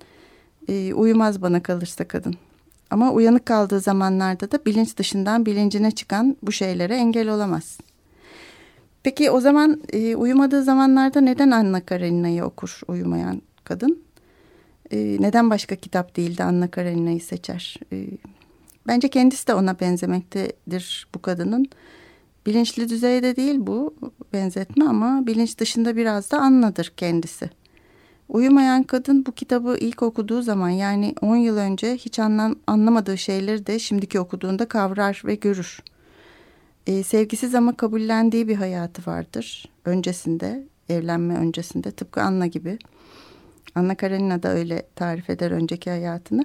e, 0.68 0.94
uyumaz 0.94 1.42
bana 1.42 1.62
kalırsa 1.62 2.08
kadın. 2.08 2.34
Ama 2.90 3.12
uyanık 3.12 3.46
kaldığı 3.46 3.80
zamanlarda 3.80 4.52
da 4.52 4.64
bilinç 4.66 4.96
dışından 4.96 5.46
bilincine 5.46 5.90
çıkan 5.90 6.36
bu 6.42 6.52
şeylere 6.52 6.94
engel 6.96 7.28
olamaz. 7.28 7.78
Peki 9.02 9.30
o 9.30 9.40
zaman 9.40 9.82
e, 9.92 10.16
uyumadığı 10.16 10.62
zamanlarda 10.62 11.20
neden 11.20 11.50
Anna 11.50 11.80
Karenina'yı 11.80 12.44
okur 12.44 12.80
uyumayan 12.88 13.42
kadın? 13.64 14.02
E, 14.90 15.16
neden 15.20 15.50
başka 15.50 15.76
kitap 15.76 16.16
değil 16.16 16.38
de 16.38 16.44
Anna 16.44 16.70
Karenina'yı 16.70 17.20
seçer? 17.20 17.76
E, 17.92 18.06
bence 18.86 19.08
kendisi 19.08 19.46
de 19.46 19.54
ona 19.54 19.80
benzemektedir 19.80 21.08
bu 21.14 21.22
kadının. 21.22 21.66
Bilinçli 22.46 22.88
düzeyde 22.88 23.36
değil 23.36 23.56
bu 23.58 23.94
benzetme 24.32 24.84
ama 24.84 25.26
bilinç 25.26 25.58
dışında 25.58 25.96
biraz 25.96 26.30
da 26.30 26.38
Anna'dır 26.38 26.92
kendisi. 26.96 27.50
Uyumayan 28.28 28.82
kadın 28.82 29.26
bu 29.26 29.32
kitabı 29.32 29.76
ilk 29.80 30.02
okuduğu 30.02 30.42
zaman 30.42 30.68
yani 30.68 31.14
10 31.20 31.36
yıl 31.36 31.56
önce 31.56 31.96
hiç 31.96 32.18
anlam, 32.18 32.56
anlamadığı 32.66 33.18
şeyleri 33.18 33.66
de 33.66 33.78
şimdiki 33.78 34.20
okuduğunda 34.20 34.68
kavrar 34.68 35.22
ve 35.24 35.34
görür. 35.34 35.82
Ee, 36.86 37.02
sevgisiz 37.02 37.54
ama 37.54 37.76
kabullendiği 37.76 38.48
bir 38.48 38.56
hayatı 38.56 39.10
vardır 39.10 39.68
öncesinde 39.84 40.64
evlenme 40.88 41.34
öncesinde 41.34 41.90
tıpkı 41.90 42.22
Anna 42.22 42.46
gibi. 42.46 42.78
Anna 43.74 43.94
Karenina 43.94 44.42
da 44.42 44.48
öyle 44.48 44.82
tarif 44.96 45.30
eder 45.30 45.50
önceki 45.50 45.90
hayatını 45.90 46.44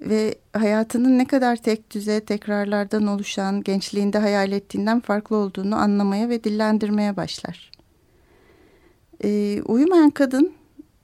ve 0.00 0.34
hayatının 0.52 1.18
ne 1.18 1.26
kadar 1.26 1.56
tek 1.56 1.90
düze 1.90 2.20
tekrarlardan 2.20 3.06
oluşan 3.06 3.62
gençliğinde 3.62 4.18
hayal 4.18 4.52
ettiğinden 4.52 5.00
farklı 5.00 5.36
olduğunu 5.36 5.76
anlamaya 5.76 6.28
ve 6.28 6.44
dillendirmeye 6.44 7.16
başlar. 7.16 7.70
Ee, 9.24 9.62
uyumayan 9.62 10.10
kadın 10.10 10.52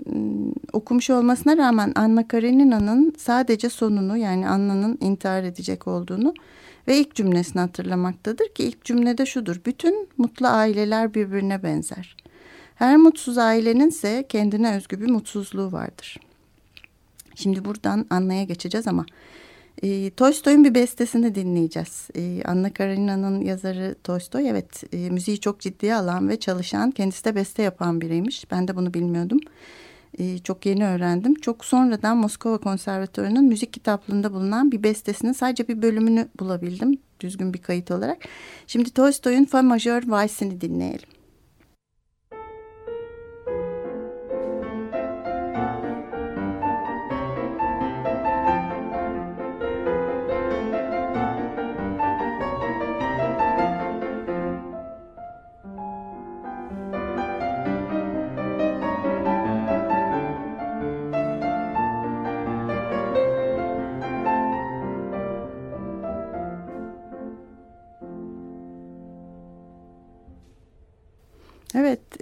ıı, 0.07 0.53
okumuş 0.73 1.11
olmasına 1.11 1.57
rağmen 1.57 1.93
Anna 1.95 2.29
Karenina'nın 2.29 3.15
sadece 3.19 3.69
sonunu 3.69 4.17
yani 4.17 4.49
Anna'nın 4.49 4.99
intihar 5.01 5.43
edecek 5.43 5.89
olduğunu 5.89 6.35
ve 6.89 6.99
ilk 6.99 7.15
cümlesini 7.15 7.61
hatırlamaktadır 7.61 8.49
ki 8.49 8.65
ilk 8.65 8.85
cümlede 8.85 9.27
şudur. 9.27 9.61
Bütün 9.67 10.09
mutlu 10.17 10.47
aileler 10.47 11.15
birbirine 11.15 11.63
benzer. 11.63 12.17
Her 12.81 12.97
mutsuz 12.97 13.39
ailenin 13.39 13.89
ise 13.89 14.25
kendine 14.29 14.77
özgü 14.77 15.01
bir 15.01 15.11
mutsuzluğu 15.11 15.73
vardır. 15.73 16.21
Şimdi 17.35 17.65
buradan 17.65 18.07
Anna'ya 18.11 18.45
geçeceğiz 18.45 18.87
ama 18.87 19.07
e, 19.83 20.11
Tolstoy'un 20.11 20.65
bir 20.65 20.75
bestesini 20.75 21.35
dinleyeceğiz. 21.35 22.09
E, 22.17 22.43
Anna 22.45 22.73
Karenina'nın 22.73 23.41
yazarı 23.41 23.95
Tolstoy 24.05 24.49
evet 24.49 24.95
e, 24.95 25.11
müziği 25.11 25.41
çok 25.41 25.61
ciddiye 25.61 25.95
alan 25.95 26.29
ve 26.29 26.39
çalışan 26.39 26.91
kendisi 26.91 27.25
de 27.25 27.35
beste 27.35 27.63
yapan 27.63 28.01
biriymiş. 28.01 28.51
Ben 28.51 28.69
de 28.69 28.77
bunu 28.77 28.95
bilmiyordum. 28.95 29.41
E, 30.19 30.39
çok 30.39 30.67
yeni 30.67 30.87
öğrendim. 30.87 31.35
Çok 31.35 31.65
sonradan 31.65 32.17
Moskova 32.17 32.59
Konservatuvarı'nın 32.59 33.45
müzik 33.45 33.73
kitaplığında 33.73 34.33
bulunan 34.33 34.73
bir 34.73 34.83
bestesinin 34.83 35.33
sadece 35.33 35.69
bir 35.69 35.83
bölümünü 35.83 36.29
bulabildim. 36.39 36.99
Düzgün 37.21 37.55
bir 37.55 37.63
kayıt 37.63 37.91
olarak. 37.91 38.19
Şimdi 38.67 38.91
Tolstoy'un 38.91 39.45
Fa 39.45 39.63
Majör 39.63 40.03
Vals'ini 40.09 40.61
dinleyelim. 40.61 41.20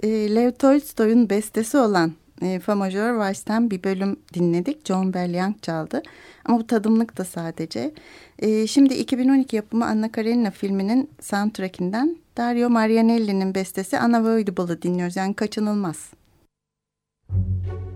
E, 0.03 0.35
Lev 0.35 0.51
Tolstoy'un 0.51 1.29
bestesi 1.29 1.77
olan 1.77 2.13
e, 2.41 2.59
Fa 2.59 2.75
Major 2.75 3.09
Vals'ten 3.09 3.71
bir 3.71 3.83
bölüm 3.83 4.17
dinledik. 4.33 4.85
John 4.87 5.13
Belliang 5.13 5.61
çaldı. 5.61 6.01
Ama 6.45 6.59
bu 6.59 6.67
tadımlık 6.67 7.17
da 7.17 7.25
sadece. 7.25 7.91
E, 8.39 8.67
şimdi 8.67 8.93
2012 8.93 9.55
yapımı 9.55 9.85
Anna 9.85 10.11
Karenina 10.11 10.51
filminin 10.51 11.09
soundtrackinden 11.21 12.17
Dario 12.37 12.69
Marianelli'nin 12.69 13.55
bestesi 13.55 13.97
Unavoidable'ı 13.97 14.81
dinliyoruz. 14.81 15.15
Yani 15.15 15.33
kaçınılmaz. 15.33 16.09
Müzik 17.29 17.88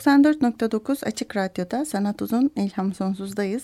...94.9 0.00 1.06
Açık 1.06 1.36
Radyo'da 1.36 1.84
Sanat 1.84 2.22
Uzun 2.22 2.50
İlham 2.56 2.94
Sonsuz'dayız. 2.94 3.62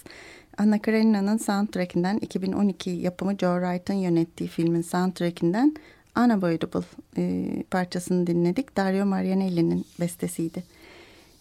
Anna 0.58 0.82
Karenina'nın 0.82 1.36
soundtrackinden 1.36 2.18
2012 2.18 2.90
yapımı 2.90 3.38
Joe 3.38 3.60
Wright'ın 3.60 3.94
yönettiği 3.94 4.48
filmin 4.48 4.82
soundtrackinden 4.82 5.74
Unavoidable 6.16 6.84
e, 7.16 7.46
parçasını 7.70 8.26
dinledik. 8.26 8.76
Dario 8.76 9.06
Marianelli'nin 9.06 9.84
bestesiydi. 10.00 10.64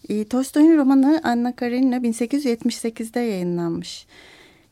E, 0.08 0.24
Tolstoy'un 0.24 0.78
romanı 0.78 1.20
Anna 1.24 1.56
Karenina 1.56 1.96
1878'de 1.96 3.20
yayınlanmış. 3.20 4.06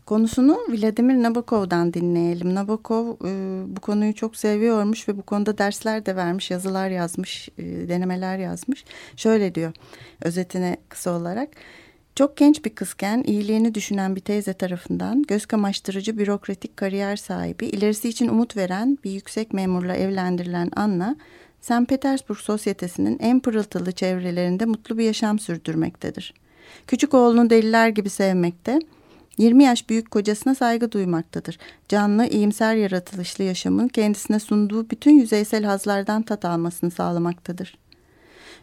Konusunu 0.09 0.59
Vladimir 0.69 1.15
Nabokov'dan 1.15 1.95
dinleyelim. 1.95 2.55
Nabokov 2.55 3.07
e, 3.25 3.31
bu 3.77 3.81
konuyu 3.81 4.15
çok 4.15 4.37
seviyormuş 4.37 5.09
ve 5.09 5.17
bu 5.19 5.23
konuda 5.23 5.59
dersler 5.59 6.07
de 6.07 6.17
vermiş, 6.17 6.51
yazılar 6.51 6.89
yazmış, 6.89 7.49
e, 7.59 7.89
denemeler 7.89 8.39
yazmış. 8.39 8.85
Şöyle 9.17 9.55
diyor 9.55 9.73
özetine 10.23 10.77
kısa 10.89 11.11
olarak. 11.11 11.49
Çok 12.15 12.37
genç 12.37 12.65
bir 12.65 12.75
kızken 12.75 13.23
iyiliğini 13.27 13.75
düşünen 13.75 14.17
bir 14.17 14.21
teyze 14.21 14.53
tarafından 14.53 15.23
göz 15.23 15.47
kamaştırıcı 15.47 16.19
bürokratik 16.19 16.77
kariyer 16.77 17.17
sahibi, 17.17 17.67
ilerisi 17.67 18.09
için 18.09 18.29
umut 18.29 18.57
veren 18.57 18.99
bir 19.05 19.11
yüksek 19.11 19.53
memurla 19.53 19.95
evlendirilen 19.97 20.71
Anna, 20.77 21.17
St. 21.61 21.89
Petersburg 21.89 22.39
sosyetesinin 22.39 23.19
en 23.19 23.41
pırıltılı 23.41 23.93
çevrelerinde 23.93 24.65
mutlu 24.65 24.99
bir 24.99 25.05
yaşam 25.05 25.39
sürdürmektedir. 25.39 26.35
Küçük 26.87 27.15
oğlunu 27.15 27.51
deliler 27.51 27.89
gibi 27.89 28.11
sevmekte, 28.11 28.79
20 29.39 29.65
yaş 29.65 29.89
büyük 29.89 30.11
kocasına 30.11 30.55
saygı 30.55 30.93
duymaktadır. 30.93 31.59
Canlı, 31.89 32.27
iyimser 32.27 32.75
yaratılışlı 32.75 33.45
yaşamın 33.45 33.89
kendisine 33.89 34.41
sunduğu 34.41 34.91
bütün 34.91 35.11
yüzeysel 35.11 35.65
hazlardan 35.65 36.23
tat 36.23 36.45
almasını 36.45 36.91
sağlamaktadır. 36.91 37.79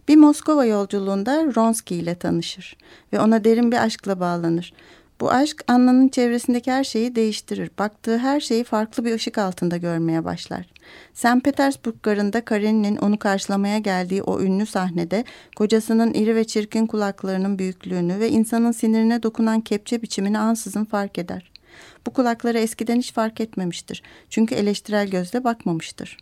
Bir 0.07 0.15
Moskova 0.15 0.65
yolculuğunda 0.65 1.45
Ronski 1.55 1.95
ile 1.95 2.15
tanışır 2.15 2.77
ve 3.13 3.19
ona 3.19 3.43
derin 3.43 3.71
bir 3.71 3.83
aşkla 3.83 4.19
bağlanır. 4.19 4.73
Bu 5.21 5.31
aşk 5.31 5.63
Anna'nın 5.67 6.07
çevresindeki 6.07 6.71
her 6.71 6.83
şeyi 6.83 7.15
değiştirir. 7.15 7.71
Baktığı 7.79 8.17
her 8.17 8.39
şeyi 8.39 8.63
farklı 8.63 9.05
bir 9.05 9.13
ışık 9.13 9.37
altında 9.37 9.77
görmeye 9.77 10.25
başlar. 10.25 10.65
St. 11.13 11.43
Petersburg 11.43 11.95
garında 12.03 12.45
Karenin'in 12.45 12.97
onu 12.97 13.19
karşılamaya 13.19 13.77
geldiği 13.77 14.23
o 14.23 14.41
ünlü 14.41 14.65
sahnede 14.65 15.23
kocasının 15.55 16.13
iri 16.13 16.35
ve 16.35 16.43
çirkin 16.43 16.87
kulaklarının 16.87 17.59
büyüklüğünü 17.59 18.19
ve 18.19 18.29
insanın 18.29 18.71
sinirine 18.71 19.23
dokunan 19.23 19.61
kepçe 19.61 20.01
biçimini 20.01 20.39
ansızın 20.39 20.85
fark 20.85 21.17
eder. 21.17 21.51
Bu 22.07 22.13
kulakları 22.13 22.59
eskiden 22.59 22.97
hiç 22.99 23.13
fark 23.13 23.41
etmemiştir. 23.41 24.03
Çünkü 24.29 24.55
eleştirel 24.55 25.07
gözle 25.07 25.43
bakmamıştır. 25.43 26.17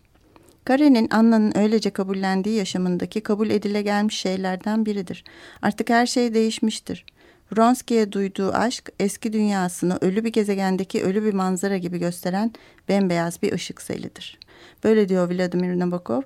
Karen'in 0.65 1.09
Anna'nın 1.09 1.57
öylece 1.57 1.89
kabullendiği 1.89 2.55
yaşamındaki 2.55 3.21
kabul 3.21 3.49
edile 3.49 3.81
gelmiş 3.81 4.15
şeylerden 4.17 4.85
biridir. 4.85 5.23
Artık 5.61 5.89
her 5.89 6.05
şey 6.05 6.33
değişmiştir. 6.33 7.05
Vronsky'ye 7.51 8.11
duyduğu 8.11 8.53
aşk 8.53 8.91
eski 8.99 9.33
dünyasını 9.33 9.97
ölü 10.01 10.23
bir 10.23 10.33
gezegendeki 10.33 11.03
ölü 11.03 11.23
bir 11.23 11.33
manzara 11.33 11.77
gibi 11.77 11.99
gösteren 11.99 12.51
bembeyaz 12.89 13.41
bir 13.41 13.53
ışık 13.53 13.81
selidir. 13.81 14.39
Böyle 14.83 15.09
diyor 15.09 15.31
Vladimir 15.31 15.79
Nabokov. 15.79 16.21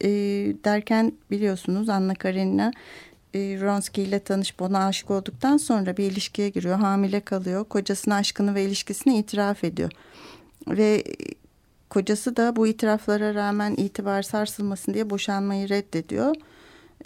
E, 0.00 0.08
derken 0.64 1.12
biliyorsunuz 1.30 1.88
Anna 1.88 2.14
Karenina 2.14 2.72
e, 3.34 3.38
Vronsky 3.60 4.08
ile 4.08 4.18
tanışıp 4.18 4.62
ona 4.62 4.86
aşık 4.86 5.10
olduktan 5.10 5.56
sonra 5.56 5.96
bir 5.96 6.04
ilişkiye 6.04 6.48
giriyor. 6.48 6.78
Hamile 6.78 7.20
kalıyor. 7.20 7.64
Kocasına 7.64 8.14
aşkını 8.14 8.54
ve 8.54 8.64
ilişkisini 8.64 9.18
itiraf 9.18 9.64
ediyor. 9.64 9.90
Ve 10.68 11.04
kocası 11.90 12.36
da 12.36 12.56
bu 12.56 12.66
itiraflara 12.66 13.34
rağmen 13.34 13.74
itibar 13.76 14.22
sarsılmasın 14.22 14.94
diye 14.94 15.10
boşanmayı 15.10 15.68
reddediyor. 15.68 16.34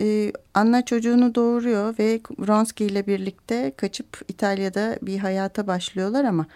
Ee, 0.00 0.32
Anna 0.54 0.84
çocuğunu 0.84 1.34
doğuruyor 1.34 1.98
ve 1.98 2.20
Vronsky 2.38 2.90
ile 2.90 3.06
birlikte 3.06 3.72
kaçıp 3.76 4.20
İtalya'da 4.28 4.98
bir 5.02 5.18
hayata 5.18 5.66
başlıyorlar 5.66 6.24
ama 6.24 6.46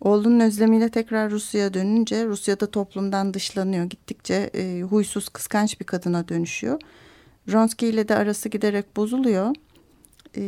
oğlunun 0.00 0.40
özlemiyle 0.40 0.88
tekrar 0.88 1.30
Rusya'ya 1.30 1.74
dönünce 1.74 2.26
Rusya'da 2.26 2.66
toplumdan 2.66 3.34
dışlanıyor. 3.34 3.84
Gittikçe 3.84 4.50
e, 4.54 4.82
huysuz, 4.82 5.28
kıskanç 5.28 5.80
bir 5.80 5.84
kadına 5.86 6.28
dönüşüyor. 6.28 6.80
Vronsky 7.48 7.90
ile 7.90 8.08
de 8.08 8.16
arası 8.16 8.48
giderek 8.48 8.96
bozuluyor. 8.96 9.54
E, 10.36 10.42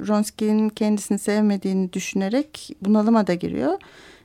Vronsky'nin 0.00 0.68
kendisini 0.68 1.18
sevmediğini 1.18 1.92
düşünerek 1.92 2.76
bunalıma 2.82 3.26
da 3.26 3.34
giriyor 3.34 3.78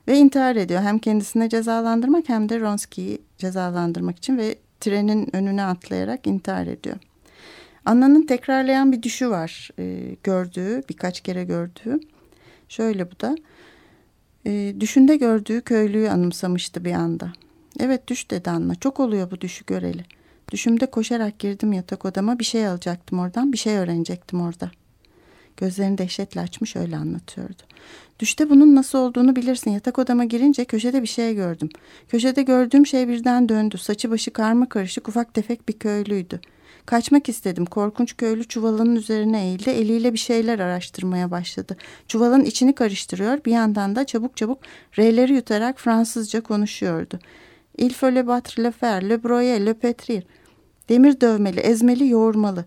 ve 0.07 0.17
intihar 0.17 0.55
ediyor. 0.55 0.81
Hem 0.81 0.99
kendisine 0.99 1.49
cezalandırmak 1.49 2.29
hem 2.29 2.49
de 2.49 2.61
Vronsky'yi 2.61 3.21
cezalandırmak 3.37 4.17
için 4.17 4.37
ve 4.37 4.55
trenin 4.79 5.35
önüne 5.35 5.63
atlayarak 5.63 6.27
intihar 6.27 6.67
ediyor. 6.67 6.97
Anna'nın 7.85 8.25
tekrarlayan 8.25 8.91
bir 8.91 9.03
düşü 9.03 9.29
var 9.29 9.69
e, 9.79 10.15
gördüğü, 10.23 10.83
birkaç 10.89 11.21
kere 11.21 11.43
gördüğü. 11.43 11.99
Şöyle 12.69 13.11
bu 13.11 13.19
da. 13.19 13.35
E, 14.45 14.75
düşünde 14.79 15.15
gördüğü 15.15 15.61
köylüyü 15.61 16.09
anımsamıştı 16.09 16.85
bir 16.85 16.93
anda. 16.93 17.33
Evet 17.79 18.07
düş 18.07 18.31
dedi 18.31 18.49
Anna. 18.49 18.75
Çok 18.75 18.99
oluyor 18.99 19.31
bu 19.31 19.41
düşü 19.41 19.65
göreli. 19.65 20.05
Düşümde 20.51 20.85
koşarak 20.85 21.39
girdim 21.39 21.73
yatak 21.73 22.05
odama 22.05 22.39
bir 22.39 22.43
şey 22.43 22.67
alacaktım 22.67 23.19
oradan 23.19 23.53
bir 23.53 23.57
şey 23.57 23.77
öğrenecektim 23.77 24.41
orada. 24.41 24.71
Gözlerini 25.57 25.97
dehşetle 25.97 26.41
açmış 26.41 26.75
öyle 26.75 26.97
anlatıyordu. 26.97 27.61
Düşte 28.19 28.49
bunun 28.49 28.75
nasıl 28.75 28.97
olduğunu 28.99 29.35
bilirsin. 29.35 29.71
Yatak 29.71 29.99
odama 29.99 30.25
girince 30.25 30.65
köşede 30.65 31.01
bir 31.01 31.07
şey 31.07 31.35
gördüm. 31.35 31.69
Köşede 32.07 32.43
gördüğüm 32.43 32.85
şey 32.85 33.07
birden 33.07 33.49
döndü. 33.49 33.77
Saçı 33.77 34.11
başı 34.11 34.33
karma 34.33 34.69
karışık 34.69 35.09
ufak 35.09 35.33
tefek 35.33 35.69
bir 35.69 35.73
köylüydü. 35.73 36.39
Kaçmak 36.89 37.29
istedim. 37.29 37.65
Korkunç 37.65 38.17
köylü 38.17 38.43
çuvalının 38.43 38.95
üzerine 38.95 39.43
eğildi. 39.45 39.69
Eliyle 39.69 40.13
bir 40.13 40.17
şeyler 40.17 40.59
araştırmaya 40.59 41.31
başladı. 41.31 41.77
Çuvalın 42.07 42.43
içini 42.43 42.75
karıştırıyor. 42.75 43.45
Bir 43.45 43.51
yandan 43.51 43.95
da 43.95 44.05
çabuk 44.05 44.37
çabuk 44.37 44.59
R'leri 44.99 45.33
yutarak 45.33 45.79
Fransızca 45.79 46.41
konuşuyordu. 46.41 47.19
Il 47.77 47.93
faut 47.93 48.15
le 48.15 48.27
battre, 48.27 48.63
le 48.63 48.71
faire, 48.71 49.09
le 49.09 49.23
broyer, 49.23 49.65
le 49.65 49.73
pétrir. 49.73 50.23
Demir 50.89 51.21
dövmeli, 51.21 51.59
ezmeli, 51.59 52.07
yoğurmalı. 52.07 52.65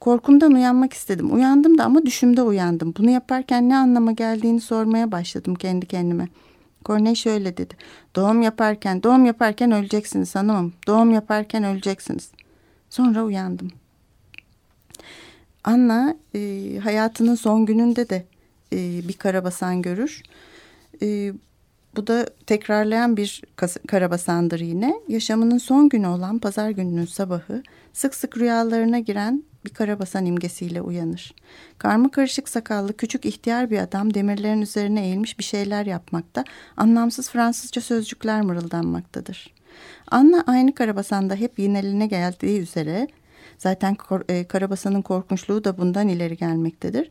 Korkumdan 0.00 0.52
uyanmak 0.52 0.92
istedim. 0.92 1.34
Uyandım 1.34 1.78
da 1.78 1.84
ama 1.84 2.06
düşümde 2.06 2.42
uyandım. 2.42 2.94
Bunu 2.98 3.10
yaparken 3.10 3.68
ne 3.68 3.76
anlama 3.76 4.12
geldiğini 4.12 4.60
sormaya 4.60 5.12
başladım 5.12 5.54
kendi 5.54 5.86
kendime. 5.86 6.28
Corneille 6.84 7.14
şöyle 7.14 7.56
dedi. 7.56 7.76
Doğum 8.16 8.42
yaparken, 8.42 9.02
doğum 9.02 9.24
yaparken 9.26 9.72
öleceksiniz 9.72 10.34
hanımım. 10.34 10.72
Doğum 10.86 11.10
yaparken 11.10 11.64
öleceksiniz. 11.64 12.30
Sonra 12.90 13.24
uyandım. 13.24 13.70
Anna 15.64 16.16
e, 16.34 16.72
hayatının 16.82 17.34
son 17.34 17.66
gününde 17.66 18.08
de 18.08 18.26
e, 18.72 19.08
bir 19.08 19.12
karabasan 19.12 19.82
görür. 19.82 20.22
E, 21.02 21.32
bu 21.96 22.06
da 22.06 22.26
tekrarlayan 22.46 23.16
bir 23.16 23.42
karabasandır 23.88 24.60
yine. 24.60 24.94
Yaşamının 25.08 25.58
son 25.58 25.88
günü 25.88 26.06
olan 26.06 26.38
pazar 26.38 26.70
gününün 26.70 27.04
sabahı 27.04 27.62
sık 27.92 28.14
sık 28.14 28.38
rüyalarına 28.38 28.98
giren 28.98 29.44
bir 29.64 29.70
karabasan 29.70 30.26
imgesiyle 30.26 30.82
uyanır. 30.82 31.34
Karma 31.78 32.10
karışık 32.10 32.48
sakallı 32.48 32.96
küçük 32.96 33.26
ihtiyar 33.26 33.70
bir 33.70 33.78
adam 33.78 34.14
demirlerin 34.14 34.62
üzerine 34.62 35.04
eğilmiş 35.04 35.38
bir 35.38 35.44
şeyler 35.44 35.86
yapmakta, 35.86 36.44
anlamsız 36.76 37.30
Fransızca 37.30 37.82
sözcükler 37.82 38.42
mırıldanmaktadır. 38.42 39.57
Anna 40.10 40.44
aynı 40.46 40.74
karabasanda 40.74 41.34
hep 41.34 41.58
yineline 41.58 42.06
geldiği 42.06 42.60
üzere, 42.60 43.08
zaten 43.58 43.96
e, 44.28 44.44
karabasanın 44.44 45.02
korkunçluğu 45.02 45.64
da 45.64 45.78
bundan 45.78 46.08
ileri 46.08 46.36
gelmektedir. 46.36 47.10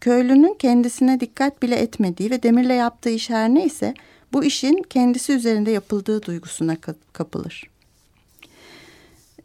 Köylünün 0.00 0.54
kendisine 0.58 1.20
dikkat 1.20 1.62
bile 1.62 1.76
etmediği 1.76 2.30
ve 2.30 2.42
demirle 2.42 2.74
yaptığı 2.74 3.10
iş 3.10 3.30
her 3.30 3.48
neyse 3.48 3.94
bu 4.32 4.44
işin 4.44 4.82
kendisi 4.90 5.32
üzerinde 5.32 5.70
yapıldığı 5.70 6.22
duygusuna 6.22 6.76
kapılır. 7.12 7.72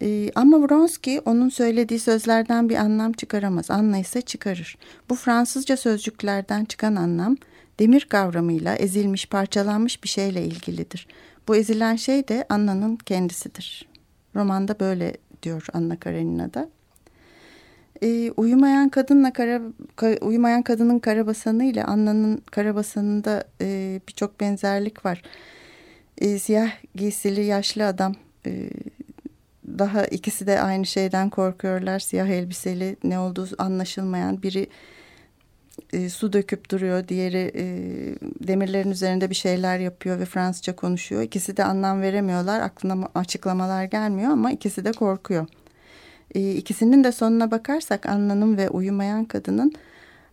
Ee, 0.01 0.31
ama 0.35 0.61
Vronsky 0.61 1.19
onun 1.25 1.49
söylediği 1.49 1.99
sözlerden 1.99 2.69
bir 2.69 2.75
anlam 2.75 3.13
çıkaramaz. 3.13 3.71
Anla 3.71 3.97
ise 3.97 4.21
çıkarır. 4.21 4.77
Bu 5.09 5.15
Fransızca 5.15 5.77
sözcüklerden 5.77 6.65
çıkan 6.65 6.95
anlam 6.95 7.37
demir 7.79 8.05
kavramıyla 8.09 8.75
ezilmiş, 8.75 9.25
parçalanmış 9.25 10.03
bir 10.03 10.09
şeyle 10.09 10.45
ilgilidir. 10.45 11.07
Bu 11.47 11.55
ezilen 11.55 11.95
şey 11.95 12.27
de 12.27 12.45
Anna'nın 12.49 12.95
kendisidir. 12.95 13.87
Romanda 14.35 14.79
böyle 14.79 15.17
diyor 15.43 15.67
Anna 15.73 15.99
Karenina'da. 15.99 16.69
E, 18.03 18.31
uyumayan 18.31 18.89
kadınla 18.89 19.33
kara, 19.33 19.61
ka, 19.95 20.15
uyumayan 20.21 20.61
kadının 20.61 20.99
karabasanı 20.99 21.63
ile 21.63 21.83
Anna'nın 21.83 22.37
karabasanında 22.37 23.43
e, 23.61 23.99
birçok 24.07 24.39
benzerlik 24.39 25.05
var. 25.05 25.21
E, 26.17 26.39
siyah 26.39 26.71
giysili 26.95 27.43
yaşlı 27.43 27.85
adam 27.85 28.15
e, 28.45 28.69
daha 29.67 30.05
ikisi 30.05 30.47
de 30.47 30.61
aynı 30.61 30.85
şeyden 30.85 31.29
korkuyorlar. 31.29 31.99
Siyah 31.99 32.27
elbiseli 32.27 32.95
ne 33.03 33.19
olduğu 33.19 33.47
anlaşılmayan 33.57 34.43
biri 34.43 34.67
e, 35.93 36.09
su 36.09 36.33
döküp 36.33 36.71
duruyor. 36.71 37.07
Diğeri 37.07 37.51
e, 37.55 37.65
demirlerin 38.47 38.91
üzerinde 38.91 39.29
bir 39.29 39.35
şeyler 39.35 39.79
yapıyor 39.79 40.19
ve 40.19 40.25
Fransızca 40.25 40.75
konuşuyor. 40.75 41.21
İkisi 41.21 41.57
de 41.57 41.63
anlam 41.63 42.01
veremiyorlar. 42.01 42.61
Aklına 42.61 43.09
açıklamalar 43.15 43.83
gelmiyor 43.83 44.31
ama 44.31 44.51
ikisi 44.51 44.85
de 44.85 44.91
korkuyor. 44.91 45.47
E, 46.35 46.51
ikisinin 46.51 47.03
de 47.03 47.11
sonuna 47.11 47.51
bakarsak 47.51 48.05
Anna'nın 48.05 48.57
ve 48.57 48.69
uyumayan 48.69 49.25
kadının 49.25 49.73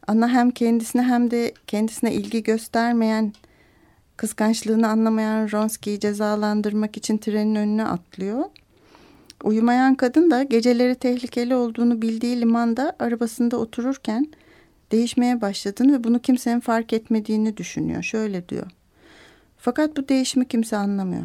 Anna 0.06 0.28
hem 0.28 0.50
kendisine 0.50 1.02
hem 1.02 1.30
de 1.30 1.54
kendisine 1.66 2.14
ilgi 2.14 2.42
göstermeyen 2.42 3.32
kıskançlığını 4.16 4.88
anlamayan 4.88 5.52
Ronski'yi 5.52 6.00
cezalandırmak 6.00 6.96
için 6.96 7.18
trenin 7.18 7.54
önüne 7.54 7.84
atlıyor. 7.84 8.44
Uyumayan 9.44 9.94
kadın 9.94 10.30
da 10.30 10.42
geceleri 10.42 10.94
tehlikeli 10.94 11.54
olduğunu 11.54 12.02
bildiği 12.02 12.40
limanda 12.40 12.96
arabasında 12.98 13.56
otururken 13.56 14.26
değişmeye 14.92 15.40
başladığını 15.40 15.92
ve 15.92 16.04
bunu 16.04 16.18
kimsenin 16.18 16.60
fark 16.60 16.92
etmediğini 16.92 17.56
düşünüyor. 17.56 18.02
Şöyle 18.02 18.48
diyor. 18.48 18.70
Fakat 19.58 19.96
bu 19.96 20.08
değişimi 20.08 20.48
kimse 20.48 20.76
anlamıyor. 20.76 21.24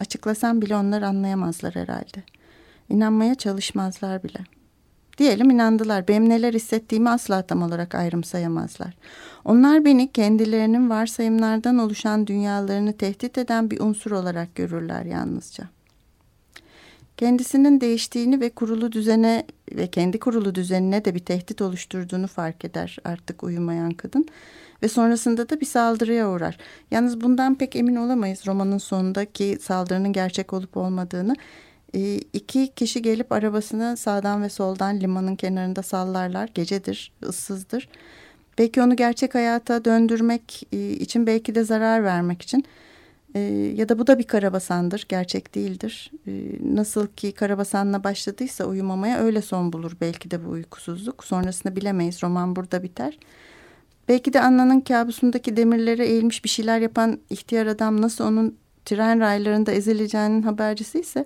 Açıklasam 0.00 0.62
bile 0.62 0.76
onlar 0.76 1.02
anlayamazlar 1.02 1.74
herhalde. 1.74 2.22
İnanmaya 2.88 3.34
çalışmazlar 3.34 4.22
bile. 4.22 4.38
Diyelim 5.18 5.50
inandılar. 5.50 6.08
Benim 6.08 6.28
neler 6.28 6.54
hissettiğimi 6.54 7.10
asla 7.10 7.42
tam 7.42 7.62
olarak 7.62 7.94
ayrımsayamazlar. 7.94 8.94
Onlar 9.44 9.84
beni 9.84 10.12
kendilerinin 10.12 10.90
varsayımlardan 10.90 11.78
oluşan 11.78 12.26
dünyalarını 12.26 12.92
tehdit 12.92 13.38
eden 13.38 13.70
bir 13.70 13.80
unsur 13.80 14.10
olarak 14.10 14.54
görürler 14.54 15.04
yalnızca.'' 15.04 15.81
Kendisinin 17.22 17.80
değiştiğini 17.80 18.40
ve 18.40 18.50
kurulu 18.50 18.92
düzene 18.92 19.46
ve 19.72 19.86
kendi 19.86 20.18
kurulu 20.18 20.54
düzenine 20.54 21.04
de 21.04 21.14
bir 21.14 21.18
tehdit 21.18 21.62
oluşturduğunu 21.62 22.26
fark 22.26 22.64
eder 22.64 22.98
artık 23.04 23.42
uyumayan 23.42 23.90
kadın 23.90 24.26
ve 24.82 24.88
sonrasında 24.88 25.48
da 25.48 25.60
bir 25.60 25.66
saldırıya 25.66 26.30
uğrar. 26.30 26.58
Yalnız 26.90 27.20
bundan 27.20 27.54
pek 27.54 27.76
emin 27.76 27.96
olamayız 27.96 28.46
romanın 28.46 28.78
sonundaki 28.78 29.58
saldırının 29.60 30.12
gerçek 30.12 30.52
olup 30.52 30.76
olmadığını. 30.76 31.36
E, 31.94 32.16
iki 32.16 32.68
kişi 32.74 33.02
gelip 33.02 33.32
arabasını 33.32 33.96
sağdan 33.96 34.42
ve 34.42 34.48
soldan 34.48 35.00
limanın 35.00 35.36
kenarında 35.36 35.82
sallarlar. 35.82 36.50
Gecedir, 36.54 37.12
ıssızdır. 37.24 37.88
Belki 38.58 38.82
onu 38.82 38.96
gerçek 38.96 39.34
hayata 39.34 39.84
döndürmek 39.84 40.66
e, 40.72 40.90
için 40.90 41.26
belki 41.26 41.54
de 41.54 41.64
zarar 41.64 42.04
vermek 42.04 42.42
için 42.42 42.64
e, 43.34 43.40
ya 43.76 43.88
da 43.88 43.98
bu 43.98 44.06
da 44.06 44.18
bir 44.18 44.24
karabasandır, 44.24 45.06
gerçek 45.08 45.54
değildir. 45.54 46.10
E, 46.26 46.32
nasıl 46.74 47.06
ki 47.06 47.32
karabasanla 47.32 48.04
başladıysa 48.04 48.64
uyumamaya 48.64 49.18
öyle 49.18 49.42
son 49.42 49.72
bulur 49.72 49.92
belki 50.00 50.30
de 50.30 50.44
bu 50.44 50.48
uykusuzluk. 50.50 51.24
Sonrasını 51.24 51.76
bilemeyiz, 51.76 52.22
roman 52.22 52.56
burada 52.56 52.82
biter. 52.82 53.18
Belki 54.08 54.32
de 54.32 54.40
Anna'nın 54.40 54.80
kabusundaki 54.80 55.56
demirlere 55.56 56.06
eğilmiş 56.06 56.44
bir 56.44 56.48
şeyler 56.48 56.80
yapan 56.80 57.18
ihtiyar 57.30 57.66
adam 57.66 58.02
nasıl 58.02 58.24
onun 58.24 58.56
tren 58.84 59.20
raylarında 59.20 59.72
ezileceğinin 59.72 60.42
habercisi 60.42 61.00
ise 61.00 61.24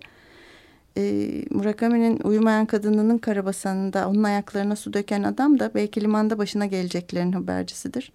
E, 0.99 1.31
Murakami'nin 1.51 2.21
uyumayan 2.25 2.66
kadınının 2.66 3.19
karabasanında 3.19 4.09
onun 4.09 4.23
ayaklarına 4.23 4.77
su 4.77 4.92
döken 4.92 5.23
adam 5.23 5.59
da 5.59 5.71
belki 5.75 6.01
limanda 6.01 6.38
başına 6.38 6.66
geleceklerin 6.66 7.33
habercisidir. 7.33 8.12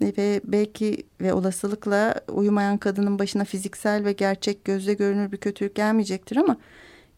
Ve 0.00 0.40
belki 0.44 1.06
ve 1.20 1.32
olasılıkla 1.32 2.14
uyumayan 2.32 2.78
kadının 2.78 3.18
başına 3.18 3.44
fiziksel 3.44 4.04
ve 4.04 4.12
gerçek 4.12 4.64
gözle 4.64 4.94
görünür 4.94 5.32
bir 5.32 5.36
kötülük 5.36 5.74
gelmeyecektir 5.74 6.36
ama 6.36 6.56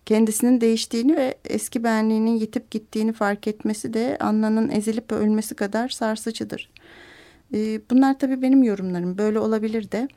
kendisinin 0.06 0.60
değiştiğini 0.60 1.16
ve 1.16 1.34
eski 1.44 1.84
benliğinin 1.84 2.36
yitip 2.36 2.70
gittiğini 2.70 3.12
fark 3.12 3.48
etmesi 3.48 3.94
de 3.94 4.16
Anna'nın 4.20 4.70
ezilip 4.70 5.12
ölmesi 5.12 5.54
kadar 5.54 5.88
sarsıcıdır. 5.88 6.70
E, 7.54 7.80
bunlar 7.90 8.18
tabii 8.18 8.42
benim 8.42 8.62
yorumlarım. 8.62 9.18
Böyle 9.18 9.38
olabilir 9.38 9.90
de 9.90 10.08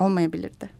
olmayabilir 0.00 0.60
de. 0.60 0.79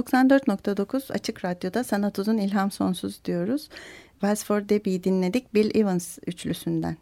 94.9 0.00 1.12
Açık 1.12 1.44
Radyo'da 1.44 1.84
Sanat 1.84 2.18
Uzun 2.18 2.38
İlham 2.38 2.70
Sonsuz 2.70 3.24
diyoruz. 3.24 3.68
Wells 4.12 4.44
for 4.44 4.68
Debbie'yi 4.68 5.04
dinledik 5.04 5.54
Bill 5.54 5.80
Evans 5.80 6.18
üçlüsünden. 6.26 6.96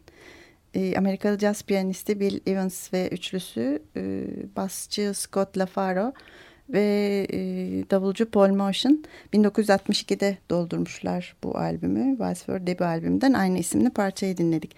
e, 0.73 0.97
Amerikalı 0.97 1.39
jazz 1.39 1.63
piyanisti 1.63 2.19
Bill 2.19 2.39
Evans 2.47 2.93
ve 2.93 3.09
üçlüsü 3.09 3.81
e, 3.95 4.25
basçı 4.55 5.11
Scott 5.13 5.57
LaFaro 5.57 6.13
ve 6.69 7.27
e, 7.33 7.39
davulcu 7.91 8.31
Paul 8.31 8.49
Motion 8.49 9.03
1962'de 9.33 10.37
doldurmuşlar 10.49 11.35
bu 11.43 11.57
albümü. 11.57 12.19
Valsford 12.19 12.67
debü 12.67 12.83
albümünden 12.83 13.33
aynı 13.33 13.57
isimli 13.57 13.89
parçayı 13.89 14.37
dinledik. 14.37 14.75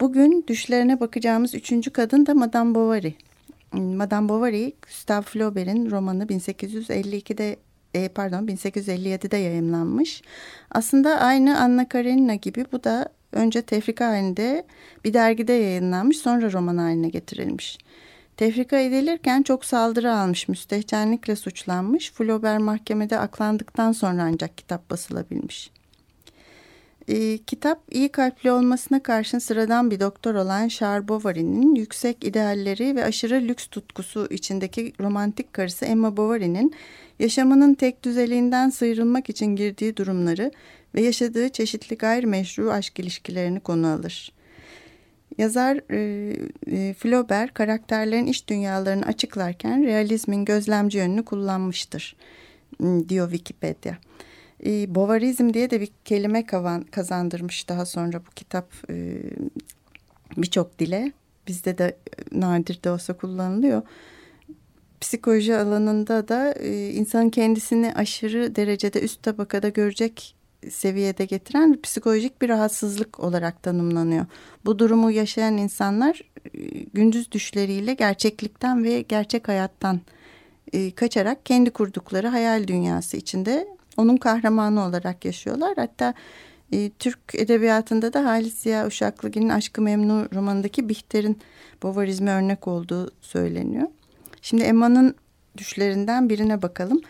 Bugün 0.00 0.44
düşlerine 0.48 1.00
bakacağımız 1.00 1.54
üçüncü 1.54 1.90
kadın 1.90 2.26
da 2.26 2.34
Madame 2.34 2.74
Bovary. 2.74 3.12
Madame 3.72 4.28
Bovary, 4.28 4.72
Gustave 4.82 5.22
Flaubert'in 5.22 5.90
romanı 5.90 6.24
1852'de 6.24 7.56
e, 7.94 8.08
pardon 8.08 8.46
1857'de 8.46 9.36
yayımlanmış. 9.36 10.22
Aslında 10.70 11.20
aynı 11.20 11.60
Anna 11.60 11.88
Karenina 11.88 12.34
gibi 12.34 12.64
bu 12.72 12.84
da 12.84 13.08
önce 13.32 13.62
tefrika 13.62 14.06
halinde 14.06 14.66
bir 15.04 15.14
dergide 15.14 15.52
yayınlanmış 15.52 16.18
sonra 16.18 16.52
roman 16.52 16.76
haline 16.76 17.08
getirilmiş. 17.08 17.78
Tefrika 18.36 18.78
edilirken 18.78 19.42
çok 19.42 19.64
saldırı 19.64 20.14
almış, 20.14 20.48
müstehcenlikle 20.48 21.36
suçlanmış. 21.36 22.12
Flaubert 22.12 22.60
mahkemede 22.60 23.18
aklandıktan 23.18 23.92
sonra 23.92 24.22
ancak 24.22 24.58
kitap 24.58 24.90
basılabilmiş. 24.90 25.70
E, 27.08 27.38
kitap 27.38 27.82
iyi 27.90 28.08
kalpli 28.08 28.50
olmasına 28.50 29.02
karşın 29.02 29.38
sıradan 29.38 29.90
bir 29.90 30.00
doktor 30.00 30.34
olan 30.34 30.68
Charles 30.68 31.08
Bovary'nin 31.08 31.74
yüksek 31.74 32.24
idealleri 32.24 32.96
ve 32.96 33.04
aşırı 33.04 33.34
lüks 33.34 33.66
tutkusu 33.66 34.26
içindeki 34.30 34.92
romantik 35.00 35.52
karısı 35.52 35.84
Emma 35.84 36.16
Bovary'nin 36.16 36.74
yaşamının 37.18 37.74
tek 37.74 38.04
düzeliğinden 38.04 38.70
sıyrılmak 38.70 39.30
için 39.30 39.56
girdiği 39.56 39.96
durumları 39.96 40.50
ve 40.94 41.02
yaşadığı 41.02 41.48
çeşitli 41.48 41.96
gayrimeşru 41.96 42.70
aşk 42.70 42.98
ilişkilerini 42.98 43.60
konu 43.60 43.86
alır. 43.86 44.32
Yazar 45.38 45.80
e, 45.90 46.32
e, 46.66 46.94
Flaubert 46.94 47.54
karakterlerin 47.54 48.26
iç 48.26 48.48
dünyalarını 48.48 49.06
açıklarken 49.06 49.84
realizmin 49.84 50.44
gözlemci 50.44 50.98
yönünü 50.98 51.24
kullanmıştır 51.24 52.16
diyor 53.08 53.30
Wikipedia. 53.30 53.94
E, 54.64 54.94
Bovarizm 54.94 55.54
diye 55.54 55.70
de 55.70 55.80
bir 55.80 55.90
kelime 56.04 56.46
kazandırmış 56.90 57.68
daha 57.68 57.86
sonra 57.86 58.20
bu 58.26 58.30
kitap 58.30 58.72
e, 58.90 59.22
birçok 60.36 60.78
dile. 60.78 61.12
Bizde 61.46 61.78
de 61.78 61.96
nadir 62.32 62.82
de 62.82 62.90
olsa 62.90 63.12
kullanılıyor. 63.12 63.82
Psikoloji 65.00 65.56
alanında 65.56 66.28
da 66.28 66.52
e, 66.52 66.90
insanın 66.90 67.30
kendisini 67.30 67.92
aşırı 67.94 68.56
derecede 68.56 69.00
üst 69.00 69.22
tabakada 69.22 69.68
görecek 69.68 70.36
seviyede 70.70 71.24
getiren 71.24 71.82
psikolojik 71.82 72.42
bir 72.42 72.48
rahatsızlık 72.48 73.20
olarak 73.20 73.62
tanımlanıyor. 73.62 74.26
Bu 74.64 74.78
durumu 74.78 75.10
yaşayan 75.10 75.56
insanlar 75.56 76.22
e, 76.54 76.58
gündüz 76.94 77.32
düşleriyle 77.32 77.94
gerçeklikten 77.94 78.84
ve 78.84 79.00
gerçek 79.00 79.48
hayattan 79.48 80.00
e, 80.72 80.90
kaçarak 80.90 81.46
kendi 81.46 81.70
kurdukları 81.70 82.28
hayal 82.28 82.66
dünyası 82.66 83.16
içinde 83.16 83.75
onun 83.96 84.16
kahramanı 84.16 84.84
olarak 84.84 85.24
yaşıyorlar. 85.24 85.72
Hatta 85.76 86.14
e, 86.72 86.90
Türk 86.98 87.18
edebiyatında 87.34 88.12
da 88.12 88.24
Halis 88.24 88.54
Ziya 88.54 88.86
Uşaklıgil'in 88.86 89.48
Aşkı 89.48 89.82
Memnu 89.82 90.28
romanındaki 90.34 90.88
Bihter'in 90.88 91.38
Bovarizme 91.82 92.30
örnek 92.30 92.68
olduğu 92.68 93.10
söyleniyor. 93.20 93.88
Şimdi 94.42 94.62
Emma'nın 94.62 95.14
düşlerinden 95.56 96.28
birine 96.28 96.62
bakalım. 96.62 97.00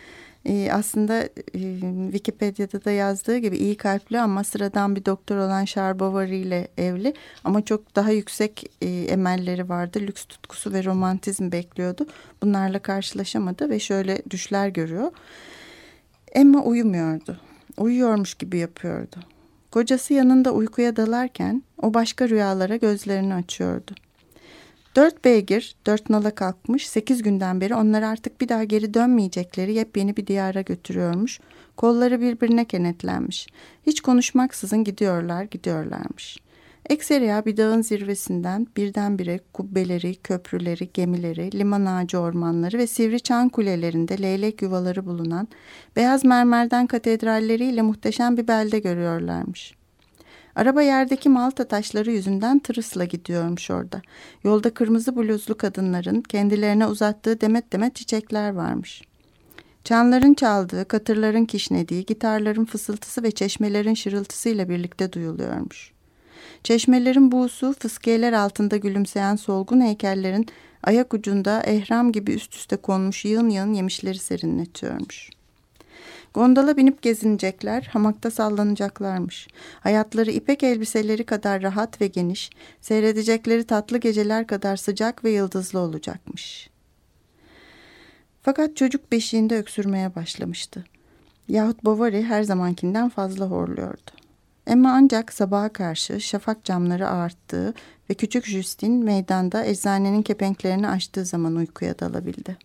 Ee, 0.47 0.69
aslında 0.71 1.23
e, 1.53 1.79
Wikipedia'da 2.11 2.85
da 2.85 2.91
yazdığı 2.91 3.37
gibi 3.37 3.57
iyi 3.57 3.77
kalpli 3.77 4.19
ama 4.19 4.43
sıradan 4.43 4.95
bir 4.95 5.05
doktor 5.05 5.37
olan 5.37 5.65
Charles 5.65 5.99
Bovary 5.99 6.41
ile 6.41 6.67
evli 6.77 7.13
ama 7.43 7.65
çok 7.65 7.95
daha 7.95 8.11
yüksek 8.11 8.71
e, 8.81 8.87
emelleri 8.87 9.69
vardı. 9.69 9.99
Lüks 9.99 10.25
tutkusu 10.25 10.73
ve 10.73 10.83
romantizm 10.83 11.51
bekliyordu. 11.51 12.07
Bunlarla 12.43 12.79
karşılaşamadı 12.79 13.69
ve 13.69 13.79
şöyle 13.79 14.21
düşler 14.29 14.67
görüyor. 14.67 15.11
Emma 16.37 16.63
uyumuyordu. 16.63 17.37
Uyuyormuş 17.77 18.35
gibi 18.35 18.57
yapıyordu. 18.57 19.15
Kocası 19.71 20.13
yanında 20.13 20.51
uykuya 20.51 20.95
dalarken 20.95 21.63
o 21.81 21.93
başka 21.93 22.29
rüyalara 22.29 22.75
gözlerini 22.75 23.33
açıyordu. 23.33 23.95
Dört 24.95 25.25
beygir, 25.25 25.75
dört 25.85 26.09
nala 26.09 26.35
kalkmış, 26.35 26.89
sekiz 26.89 27.23
günden 27.23 27.61
beri 27.61 27.75
onları 27.75 28.07
artık 28.07 28.41
bir 28.41 28.49
daha 28.49 28.63
geri 28.63 28.93
dönmeyecekleri 28.93 29.73
yepyeni 29.73 30.17
bir 30.17 30.27
diyara 30.27 30.61
götürüyormuş. 30.61 31.39
Kolları 31.77 32.21
birbirine 32.21 32.65
kenetlenmiş. 32.65 33.47
Hiç 33.87 34.01
konuşmaksızın 34.01 34.83
gidiyorlar, 34.83 35.43
gidiyorlarmış. 35.43 36.37
Ekseriya 36.89 37.45
bir 37.45 37.57
dağın 37.57 37.81
zirvesinden 37.81 38.67
birdenbire 38.77 39.39
kubbeleri, 39.53 40.15
köprüleri, 40.15 40.89
gemileri, 40.93 41.59
liman 41.59 41.85
ağacı 41.85 42.19
ormanları 42.19 42.77
ve 42.77 42.87
sivri 42.87 43.19
çan 43.19 43.49
kulelerinde 43.49 44.21
leylek 44.21 44.61
yuvaları 44.61 45.05
bulunan 45.05 45.47
beyaz 45.95 46.25
mermerden 46.25 46.87
katedralleriyle 46.87 47.81
muhteşem 47.81 48.37
bir 48.37 48.47
belde 48.47 48.79
görüyorlarmış. 48.79 49.73
Araba 50.55 50.81
yerdeki 50.81 51.29
malta 51.29 51.67
taşları 51.67 52.11
yüzünden 52.11 52.59
tırısla 52.59 53.05
gidiyormuş 53.05 53.71
orada. 53.71 54.01
Yolda 54.43 54.73
kırmızı 54.73 55.15
bluzlu 55.15 55.57
kadınların 55.57 56.21
kendilerine 56.21 56.87
uzattığı 56.87 57.41
demet 57.41 57.73
demet 57.73 57.95
çiçekler 57.95 58.53
varmış. 58.53 59.01
Çanların 59.83 60.33
çaldığı, 60.33 60.87
katırların 60.87 61.45
kişnediği, 61.45 62.05
gitarların 62.05 62.65
fısıltısı 62.65 63.23
ve 63.23 63.31
çeşmelerin 63.31 63.93
şırıltısıyla 63.93 64.69
birlikte 64.69 65.13
duyuluyormuş. 65.13 65.96
Çeşmelerin 66.63 67.31
buğusu, 67.31 67.75
fıskiyeler 67.79 68.33
altında 68.33 68.77
gülümseyen 68.77 69.35
solgun 69.35 69.81
heykellerin 69.81 70.47
ayak 70.83 71.13
ucunda 71.13 71.61
ehram 71.61 72.11
gibi 72.11 72.31
üst 72.31 72.55
üste 72.55 72.75
konmuş 72.77 73.25
yığın 73.25 73.49
yığın 73.49 73.73
yemişleri 73.73 74.17
serinletiyormuş. 74.17 75.29
Gondola 76.33 76.77
binip 76.77 77.01
gezinecekler, 77.01 77.89
hamakta 77.93 78.31
sallanacaklarmış. 78.31 79.47
Hayatları 79.79 80.31
ipek 80.31 80.63
elbiseleri 80.63 81.23
kadar 81.23 81.61
rahat 81.61 82.01
ve 82.01 82.07
geniş, 82.07 82.49
seyredecekleri 82.81 83.63
tatlı 83.63 83.97
geceler 83.97 84.47
kadar 84.47 84.77
sıcak 84.77 85.23
ve 85.23 85.29
yıldızlı 85.29 85.79
olacakmış. 85.79 86.69
Fakat 88.41 88.75
çocuk 88.75 89.11
beşiğinde 89.11 89.57
öksürmeye 89.57 90.15
başlamıştı. 90.15 90.85
Yahut 91.47 91.85
Bovary 91.85 92.23
her 92.23 92.43
zamankinden 92.43 93.09
fazla 93.09 93.45
horluyordu. 93.45 94.11
Emma 94.67 94.91
ancak 94.93 95.33
sabaha 95.33 95.69
karşı 95.69 96.21
şafak 96.21 96.63
camları 96.63 97.07
ağarttığı 97.07 97.73
ve 98.09 98.13
küçük 98.13 98.45
Justin 98.45 99.03
meydanda 99.03 99.65
eczanenin 99.65 100.21
kepenklerini 100.21 100.87
açtığı 100.87 101.25
zaman 101.25 101.55
uykuya 101.55 101.99
dalabildi. 101.99 102.57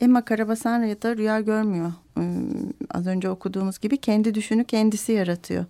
Emma 0.00 0.24
Karabasan 0.24 0.82
ya 0.82 1.02
da 1.02 1.16
rüya 1.16 1.40
görmüyor. 1.40 1.92
Ee, 2.18 2.22
az 2.90 3.06
önce 3.06 3.30
okuduğumuz 3.30 3.78
gibi 3.78 3.96
kendi 3.96 4.34
düşünü 4.34 4.64
kendisi 4.64 5.12
yaratıyor. 5.12 5.64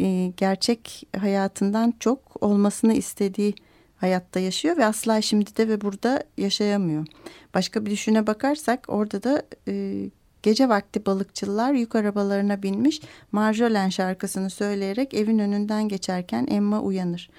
Ee, 0.00 0.32
gerçek 0.36 1.08
hayatından 1.18 1.94
çok 2.00 2.42
olmasını 2.42 2.94
istediği 2.94 3.54
hayatta 3.96 4.40
yaşıyor 4.40 4.76
ve 4.76 4.84
asla 4.84 5.20
şimdi 5.22 5.56
de 5.56 5.68
ve 5.68 5.80
burada 5.80 6.24
yaşayamıyor. 6.36 7.06
Başka 7.54 7.86
bir 7.86 7.90
düşüne 7.90 8.26
bakarsak 8.26 8.84
orada 8.88 9.22
da 9.22 9.42
e, 9.68 10.04
gece 10.42 10.68
vakti 10.68 11.06
balıkçılar 11.06 11.72
yük 11.72 11.94
arabalarına 11.94 12.62
binmiş 12.62 13.00
Marjolaine 13.32 13.90
şarkısını 13.90 14.50
söyleyerek 14.50 15.14
evin 15.14 15.38
önünden 15.38 15.88
geçerken 15.88 16.46
Emma 16.50 16.80
uyanır. 16.80 17.30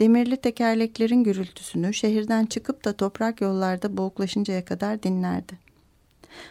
Demirli 0.00 0.36
tekerleklerin 0.36 1.24
gürültüsünü 1.24 1.94
şehirden 1.94 2.46
çıkıp 2.46 2.84
da 2.84 2.92
toprak 2.92 3.40
yollarda 3.40 3.96
boğuklaşıncaya 3.96 4.64
kadar 4.64 5.02
dinlerdi. 5.02 5.58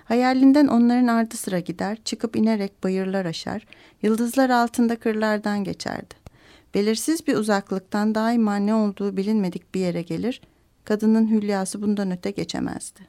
Hayalinden 0.06 0.68
onların 0.68 1.08
ardı 1.08 1.38
sıra 1.38 1.60
gider, 1.60 1.98
çıkıp 2.06 2.36
inerek 2.36 2.84
bayırlar 2.84 3.26
aşar, 3.26 3.66
yıldızlar 4.02 4.50
altında 4.50 4.96
kırlardan 4.96 5.64
geçerdi. 5.64 6.14
Belirsiz 6.74 7.28
bir 7.28 7.36
uzaklıktan 7.36 8.16
daima 8.16 8.56
ne 8.56 8.76
olduğu 8.76 9.18
bilinmedik 9.18 9.76
bir 9.76 9.80
yere 9.80 10.02
gelir, 10.02 10.42
kadının 10.84 11.32
hülyası 11.32 11.82
bundan 11.82 12.12
öte 12.12 12.32
geçemezdi. 12.32 13.00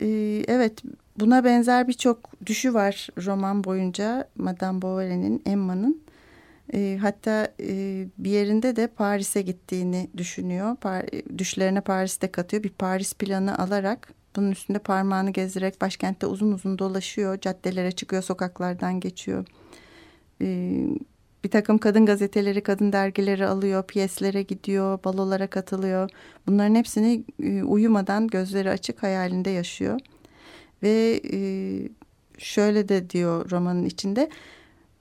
Ee, 0.00 0.44
evet, 0.48 0.82
buna 1.20 1.44
benzer 1.44 1.88
birçok 1.88 2.46
düşü 2.46 2.74
var 2.74 3.08
roman 3.26 3.64
boyunca 3.64 4.28
Madame 4.36 4.82
Bovary'nin, 4.82 5.42
Emma'nın. 5.46 6.02
E, 6.74 6.98
hatta 7.00 7.48
e, 7.60 8.06
bir 8.18 8.30
yerinde 8.30 8.76
de 8.76 8.86
Paris'e 8.86 9.42
gittiğini 9.42 10.10
düşünüyor. 10.16 10.76
Par 10.76 11.04
düşlerine 11.38 11.80
Paris'te 11.80 12.32
katıyor. 12.32 12.62
Bir 12.62 12.68
Paris 12.68 13.14
planı 13.14 13.58
alarak 13.58 14.12
bunun 14.36 14.50
üstünde 14.50 14.78
parmağını 14.78 15.30
gezdirerek 15.30 15.80
başkentte 15.80 16.26
uzun 16.26 16.52
uzun 16.52 16.78
dolaşıyor. 16.78 17.40
Caddelere 17.40 17.92
çıkıyor, 17.92 18.22
sokaklardan 18.22 19.00
geçiyor. 19.00 19.44
E, 20.42 20.78
bir 21.46 21.50
takım 21.50 21.78
kadın 21.78 22.06
gazeteleri, 22.06 22.62
kadın 22.62 22.92
dergileri 22.92 23.46
alıyor, 23.46 23.86
piyeslere 23.86 24.42
gidiyor, 24.42 24.98
balolara 25.04 25.46
katılıyor. 25.46 26.10
Bunların 26.46 26.74
hepsini 26.74 27.24
e, 27.42 27.62
uyumadan 27.62 28.26
gözleri 28.26 28.70
açık 28.70 29.02
hayalinde 29.02 29.50
yaşıyor. 29.50 30.00
Ve 30.82 31.20
e, 31.32 31.38
şöyle 32.38 32.88
de 32.88 33.10
diyor 33.10 33.50
romanın 33.50 33.84
içinde. 33.84 34.30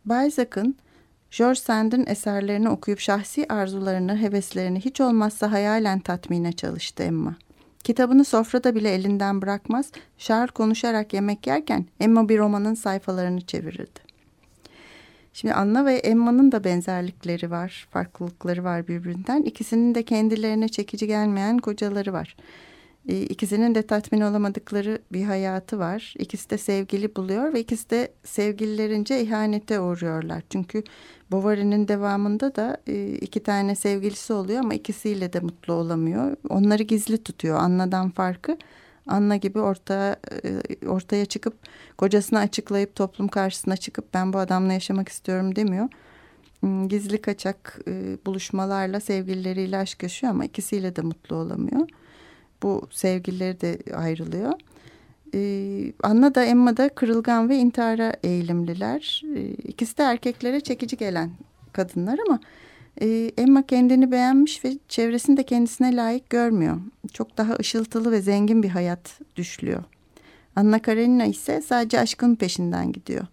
Balzac'ın 0.06 0.76
George 1.38 1.60
Sand'ın 1.60 2.06
eserlerini 2.08 2.70
okuyup 2.70 3.00
şahsi 3.00 3.46
arzularını, 3.50 4.18
heveslerini 4.18 4.80
hiç 4.80 5.02
olmazsa 5.02 5.52
hayalen 5.52 6.00
tatmine 6.00 6.54
çalıştı 6.54 7.04
Emma. 7.04 7.36
Kitabını 7.84 8.26
sofrada 8.26 8.76
bile 8.76 8.93
elinden 8.93 9.41
bırakmaz, 9.41 9.91
Charles 10.18 10.52
konuşarak 10.52 11.14
yemek 11.14 11.48
yerken 11.48 11.86
Emma 12.00 12.30
bir 12.30 12.39
romanın 12.39 12.74
sayfalarını 12.74 13.41
çevirirdi. 13.41 14.05
Şimdi 15.36 15.53
Anna 15.53 15.86
ve 15.86 15.93
Emma'nın 15.95 16.51
da 16.51 16.63
benzerlikleri 16.63 17.51
var, 17.51 17.88
farklılıkları 17.91 18.63
var 18.63 18.88
birbirinden. 18.88 19.43
İkisinin 19.43 19.95
de 19.95 20.03
kendilerine 20.03 20.67
çekici 20.67 21.07
gelmeyen 21.07 21.57
kocaları 21.57 22.13
var. 22.13 22.36
E, 23.07 23.21
ikisinin 23.21 23.75
de 23.75 23.81
tatmin 23.81 24.21
olamadıkları 24.21 24.99
bir 25.11 25.23
hayatı 25.23 25.79
var. 25.79 26.13
İkisi 26.19 26.49
de 26.49 26.57
sevgili 26.57 27.15
buluyor 27.15 27.53
ve 27.53 27.59
ikisi 27.59 27.89
de 27.89 28.13
sevgililerince 28.23 29.21
ihanete 29.21 29.79
uğruyorlar. 29.79 30.43
Çünkü 30.49 30.83
Bovary'nin 31.31 31.88
devamında 31.88 32.55
da 32.55 32.77
e, 32.88 33.07
iki 33.07 33.43
tane 33.43 33.75
sevgilisi 33.75 34.33
oluyor 34.33 34.59
ama 34.59 34.73
ikisiyle 34.73 35.33
de 35.33 35.39
mutlu 35.39 35.73
olamıyor. 35.73 36.36
Onları 36.49 36.83
gizli 36.83 37.23
tutuyor. 37.23 37.59
Anna'dan 37.59 38.09
farkı. 38.09 38.57
Anna 39.08 39.36
gibi 39.36 39.60
orta, 39.60 40.16
e, 40.43 40.88
ortaya 40.88 41.26
çıkıp 41.26 41.53
kocasını 41.97 42.39
açıklayıp 42.39 42.95
toplum 42.95 43.28
karşısına 43.28 43.78
çıkıp 43.78 44.14
ben 44.14 44.34
bu 44.34 44.38
adamla 44.38 44.74
yaşamak 44.74 45.10
istiyorum 45.10 45.56
demiyor. 45.56 45.89
Hmm, 46.60 46.89
gizli 46.89 47.22
kaçak 47.22 47.80
buluşmalarla 48.26 48.99
sevgilileriyle 48.99 49.78
aşk 49.78 50.03
yaşıyor 50.03 50.34
ama 50.34 50.45
ikisiyle 50.45 50.95
de 50.95 51.01
mutlu 51.01 51.36
olamıyor 51.36 51.88
bu 52.64 52.88
sevgilileri 52.91 53.62
de 53.62 53.95
ayrılıyor. 53.95 54.53
Ee, 55.34 55.93
Anna 56.03 56.36
da 56.36 56.43
Emma 56.43 56.78
da 56.78 56.89
kırılgan 56.89 57.49
ve 57.49 57.58
intihara 57.58 58.14
eğilimliler. 58.24 59.22
İkisi 59.64 59.97
de 59.97 60.03
erkeklere 60.03 60.60
çekici 60.60 60.97
gelen 60.97 61.32
kadınlar 61.74 62.20
ama 62.28 62.39
e, 63.02 63.32
Emma 63.38 63.66
kendini 63.66 64.12
beğenmiş 64.12 64.66
ve 64.66 64.78
çevresini 64.88 65.38
de 65.38 65.43
kendisine 65.43 65.96
layık 65.96 66.30
görmüyor. 66.30 66.78
Çok 67.14 67.38
daha 67.38 67.54
ışıltılı 67.54 68.12
ve 68.12 68.22
zengin 68.22 68.64
bir 68.64 68.70
hayat 68.70 69.20
düşlüyor. 69.36 69.84
Anna 70.56 70.82
Karenina 70.82 71.26
ise 71.26 71.62
sadece 71.62 72.00
aşkın 72.00 72.36
peşinden 72.36 72.91
gidiyor. 72.91 73.26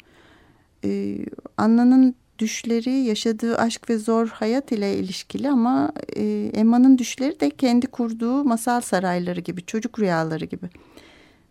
Ee, 0.85 1.19
Anna'nın 1.57 2.15
düşleri 2.39 2.91
yaşadığı 2.91 3.59
aşk 3.59 3.91
ve 3.91 3.99
zor 3.99 4.29
hayat 4.29 4.73
ile 4.73 4.99
ilişkili 4.99 5.51
ama 5.51 5.93
e, 6.17 6.51
Emma'nın 6.55 6.99
düşleri 6.99 7.41
de 7.41 7.51
kendi 7.51 7.87
kurduğu 7.87 8.45
masal 8.45 8.81
sarayları 8.81 9.41
gibi, 9.41 9.67
çocuk 9.67 9.99
rüyaları 9.99 10.45
gibi. 10.45 10.67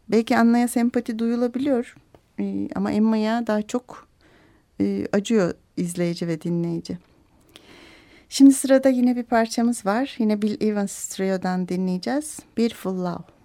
Belki 0.10 0.38
Anna'ya 0.38 0.68
sempati 0.68 1.20
duyulabiliyor 1.20 1.96
e, 2.40 2.68
ama 2.76 2.92
Emma'ya 2.92 3.48
daha 3.48 3.62
çok 3.62 4.08
e, 4.82 5.08
acıyor 5.12 5.54
izleyici 5.78 6.28
ve 6.28 6.42
dinleyici. 6.42 6.98
Şimdi 8.34 8.54
sırada 8.54 8.90
yine 8.90 9.16
bir 9.16 9.24
parçamız 9.24 9.86
var. 9.86 10.16
Yine 10.18 10.42
Bill 10.42 10.62
Evans 10.62 11.08
Trio'dan 11.08 11.68
dinleyeceğiz. 11.68 12.40
Beautiful 12.58 13.04
Love. 13.04 13.41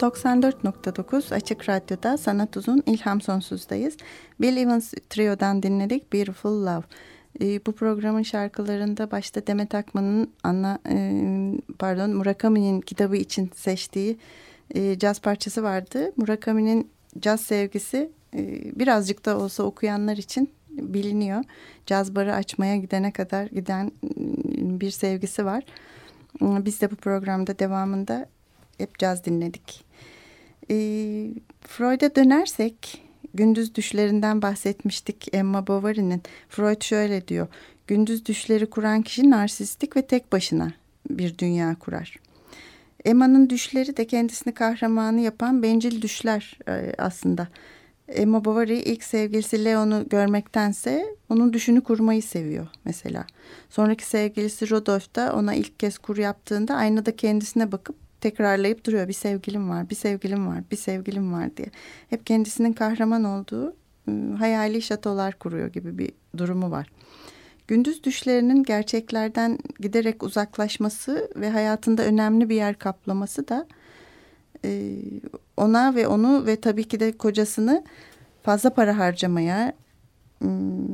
94.9 0.00 1.34
Açık 1.34 1.68
Radyo'da 1.68 2.16
Sanat 2.16 2.56
Uzun 2.56 2.82
İlham 2.86 3.20
Sonsuz'dayız. 3.20 3.96
Bill 4.40 4.56
Evans 4.56 4.94
Trio'dan 5.10 5.62
dinledik 5.62 6.12
Beautiful 6.12 6.66
Love. 6.66 6.84
E, 7.40 7.66
bu 7.66 7.72
programın 7.72 8.22
şarkılarında 8.22 9.10
başta 9.10 9.46
Demet 9.46 9.74
Akman'ın 9.74 10.30
ana 10.42 10.78
e, 10.88 11.12
pardon 11.78 12.10
Murakami'nin 12.10 12.80
kitabı 12.80 13.16
için 13.16 13.50
seçtiği 13.54 14.18
e, 14.74 14.98
caz 14.98 15.20
parçası 15.20 15.62
vardı. 15.62 16.12
Murakami'nin 16.16 16.90
caz 17.20 17.40
sevgisi 17.40 18.10
e, 18.34 18.72
birazcık 18.78 19.24
da 19.24 19.38
olsa 19.38 19.62
okuyanlar 19.62 20.16
için 20.16 20.50
biliniyor. 20.70 21.44
Caz 21.86 22.14
barı 22.14 22.34
açmaya 22.34 22.76
gidene 22.76 23.12
kadar 23.12 23.46
giden 23.46 23.92
bir 24.80 24.90
sevgisi 24.90 25.44
var. 25.44 25.64
Biz 26.40 26.80
de 26.80 26.90
bu 26.90 26.96
programda 26.96 27.58
devamında 27.58 28.26
hep 28.78 28.98
caz 28.98 29.24
dinledik. 29.24 29.87
E, 30.70 30.74
Freud'a 31.60 32.14
dönersek 32.14 33.02
gündüz 33.34 33.74
düşlerinden 33.74 34.42
bahsetmiştik 34.42 35.34
Emma 35.34 35.66
Bovary'nin. 35.66 36.22
Freud 36.48 36.82
şöyle 36.82 37.28
diyor. 37.28 37.46
Gündüz 37.86 38.26
düşleri 38.26 38.70
kuran 38.70 39.02
kişi 39.02 39.30
narsistik 39.30 39.96
ve 39.96 40.06
tek 40.06 40.32
başına 40.32 40.72
bir 41.10 41.38
dünya 41.38 41.74
kurar. 41.74 42.16
Emma'nın 43.04 43.50
düşleri 43.50 43.96
de 43.96 44.06
kendisini 44.06 44.54
kahramanı 44.54 45.20
yapan 45.20 45.62
bencil 45.62 46.02
düşler 46.02 46.58
e, 46.68 46.94
aslında. 46.98 47.48
Emma 48.08 48.44
Bovary 48.44 48.78
ilk 48.78 49.04
sevgilisi 49.04 49.64
Leon'u 49.64 50.08
görmektense 50.08 51.06
onun 51.28 51.52
düşünü 51.52 51.80
kurmayı 51.80 52.22
seviyor 52.22 52.66
mesela. 52.84 53.26
Sonraki 53.70 54.04
sevgilisi 54.06 54.70
Rodolphe 54.70 55.14
da 55.14 55.34
ona 55.36 55.54
ilk 55.54 55.80
kez 55.80 55.98
kur 55.98 56.16
yaptığında 56.16 56.74
aynada 56.74 57.16
kendisine 57.16 57.72
bakıp 57.72 57.96
tekrarlayıp 58.20 58.86
duruyor. 58.86 59.08
Bir 59.08 59.12
sevgilim 59.12 59.70
var, 59.70 59.90
bir 59.90 59.94
sevgilim 59.94 60.46
var, 60.46 60.62
bir 60.70 60.76
sevgilim 60.76 61.32
var 61.32 61.56
diye. 61.56 61.68
Hep 62.10 62.26
kendisinin 62.26 62.72
kahraman 62.72 63.24
olduğu 63.24 63.76
ıı, 64.08 64.34
hayali 64.34 64.82
şatolar 64.82 65.38
kuruyor 65.38 65.68
gibi 65.68 65.98
bir 65.98 66.12
durumu 66.36 66.70
var. 66.70 66.90
Gündüz 67.68 68.04
düşlerinin 68.04 68.62
gerçeklerden 68.62 69.58
giderek 69.80 70.22
uzaklaşması 70.22 71.30
ve 71.36 71.50
hayatında 71.50 72.04
önemli 72.04 72.48
bir 72.48 72.56
yer 72.56 72.78
kaplaması 72.78 73.48
da 73.48 73.66
e, 74.64 74.96
ona 75.56 75.94
ve 75.94 76.06
onu 76.06 76.46
ve 76.46 76.60
tabii 76.60 76.84
ki 76.84 77.00
de 77.00 77.12
kocasını 77.12 77.84
fazla 78.42 78.74
para 78.74 78.98
harcamaya 78.98 79.72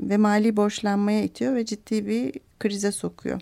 ve 0.08 0.16
mali 0.16 0.56
borçlanmaya 0.56 1.22
itiyor 1.22 1.54
ve 1.54 1.64
ciddi 1.64 2.06
bir 2.06 2.32
krize 2.60 2.92
sokuyor. 2.92 3.40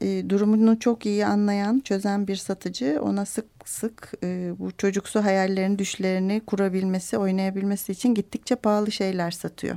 E, 0.00 0.30
durumunu 0.30 0.78
çok 0.78 1.06
iyi 1.06 1.26
anlayan, 1.26 1.80
çözen 1.80 2.28
bir 2.28 2.36
satıcı 2.36 3.00
ona 3.02 3.24
sık 3.24 3.46
sık 3.64 4.12
e, 4.22 4.52
bu 4.58 4.72
çocuksu 4.72 5.24
hayallerini, 5.24 5.78
düşlerini 5.78 6.40
kurabilmesi, 6.46 7.18
oynayabilmesi 7.18 7.92
için 7.92 8.14
gittikçe 8.14 8.54
pahalı 8.54 8.92
şeyler 8.92 9.30
satıyor. 9.30 9.76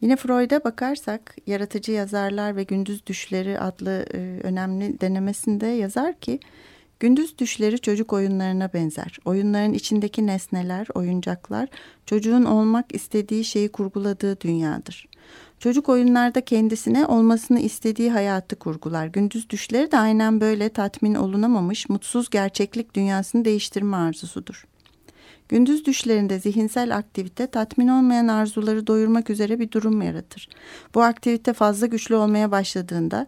Yine 0.00 0.16
Freud'a 0.16 0.64
bakarsak 0.64 1.36
yaratıcı 1.46 1.92
yazarlar 1.92 2.56
ve 2.56 2.62
gündüz 2.62 3.06
düşleri 3.06 3.60
adlı 3.60 4.06
e, 4.14 4.40
önemli 4.42 5.00
denemesinde 5.00 5.66
yazar 5.66 6.20
ki 6.20 6.40
gündüz 7.00 7.38
düşleri 7.38 7.78
çocuk 7.78 8.12
oyunlarına 8.12 8.72
benzer. 8.72 9.18
Oyunların 9.24 9.72
içindeki 9.72 10.26
nesneler, 10.26 10.86
oyuncaklar 10.94 11.68
çocuğun 12.06 12.44
olmak 12.44 12.94
istediği 12.94 13.44
şeyi 13.44 13.68
kurguladığı 13.68 14.40
dünyadır. 14.40 15.08
Çocuk 15.62 15.88
oyunlarda 15.88 16.40
kendisine 16.40 17.06
olmasını 17.06 17.60
istediği 17.60 18.10
hayatı 18.10 18.56
kurgular. 18.56 19.06
Gündüz 19.06 19.50
düşleri 19.50 19.92
de 19.92 19.98
aynen 19.98 20.40
böyle 20.40 20.68
tatmin 20.68 21.14
olunamamış, 21.14 21.88
mutsuz 21.88 22.30
gerçeklik 22.30 22.94
dünyasını 22.94 23.44
değiştirme 23.44 23.96
arzusudur. 23.96 24.66
Gündüz 25.48 25.84
düşlerinde 25.84 26.38
zihinsel 26.38 26.96
aktivite 26.96 27.46
tatmin 27.46 27.88
olmayan 27.88 28.28
arzuları 28.28 28.86
doyurmak 28.86 29.30
üzere 29.30 29.58
bir 29.58 29.70
durum 29.70 30.02
yaratır. 30.02 30.48
Bu 30.94 31.02
aktivite 31.02 31.52
fazla 31.52 31.86
güçlü 31.86 32.14
olmaya 32.14 32.50
başladığında, 32.50 33.26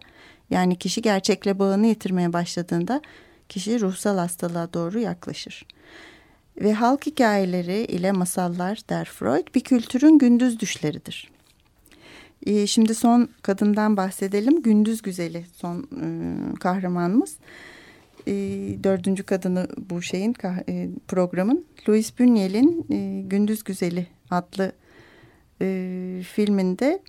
yani 0.49 0.75
kişi 0.75 1.01
gerçekle 1.01 1.59
bağını 1.59 1.87
yitirmeye 1.87 2.33
başladığında 2.33 3.01
kişi 3.49 3.81
ruhsal 3.81 4.17
hastalığa 4.17 4.73
doğru 4.73 4.99
yaklaşır. 4.99 5.65
Ve 6.57 6.73
halk 6.73 7.05
hikayeleri 7.05 7.85
ile 7.85 8.11
masallar 8.11 8.79
der 8.89 9.05
Freud 9.05 9.55
bir 9.55 9.61
kültürün 9.61 10.17
gündüz 10.17 10.59
düşleridir. 10.59 11.34
Ee, 12.45 12.67
şimdi 12.67 12.95
son 12.95 13.29
kadından 13.41 13.97
bahsedelim. 13.97 14.61
Gündüz 14.61 15.01
Güzeli 15.01 15.45
son 15.53 15.79
e, 15.79 16.09
kahramanımız. 16.59 17.37
E, 18.27 18.33
dördüncü 18.83 19.23
kadını 19.23 19.67
bu 19.89 20.01
şeyin 20.01 20.35
e, 20.69 20.89
programın. 21.07 21.65
Louis 21.89 22.11
Buñuel'in 22.11 22.85
e, 22.91 23.21
Gündüz 23.21 23.63
Güzeli 23.63 24.07
adlı 24.31 24.71
e, 25.61 26.21
filminde 26.23 26.99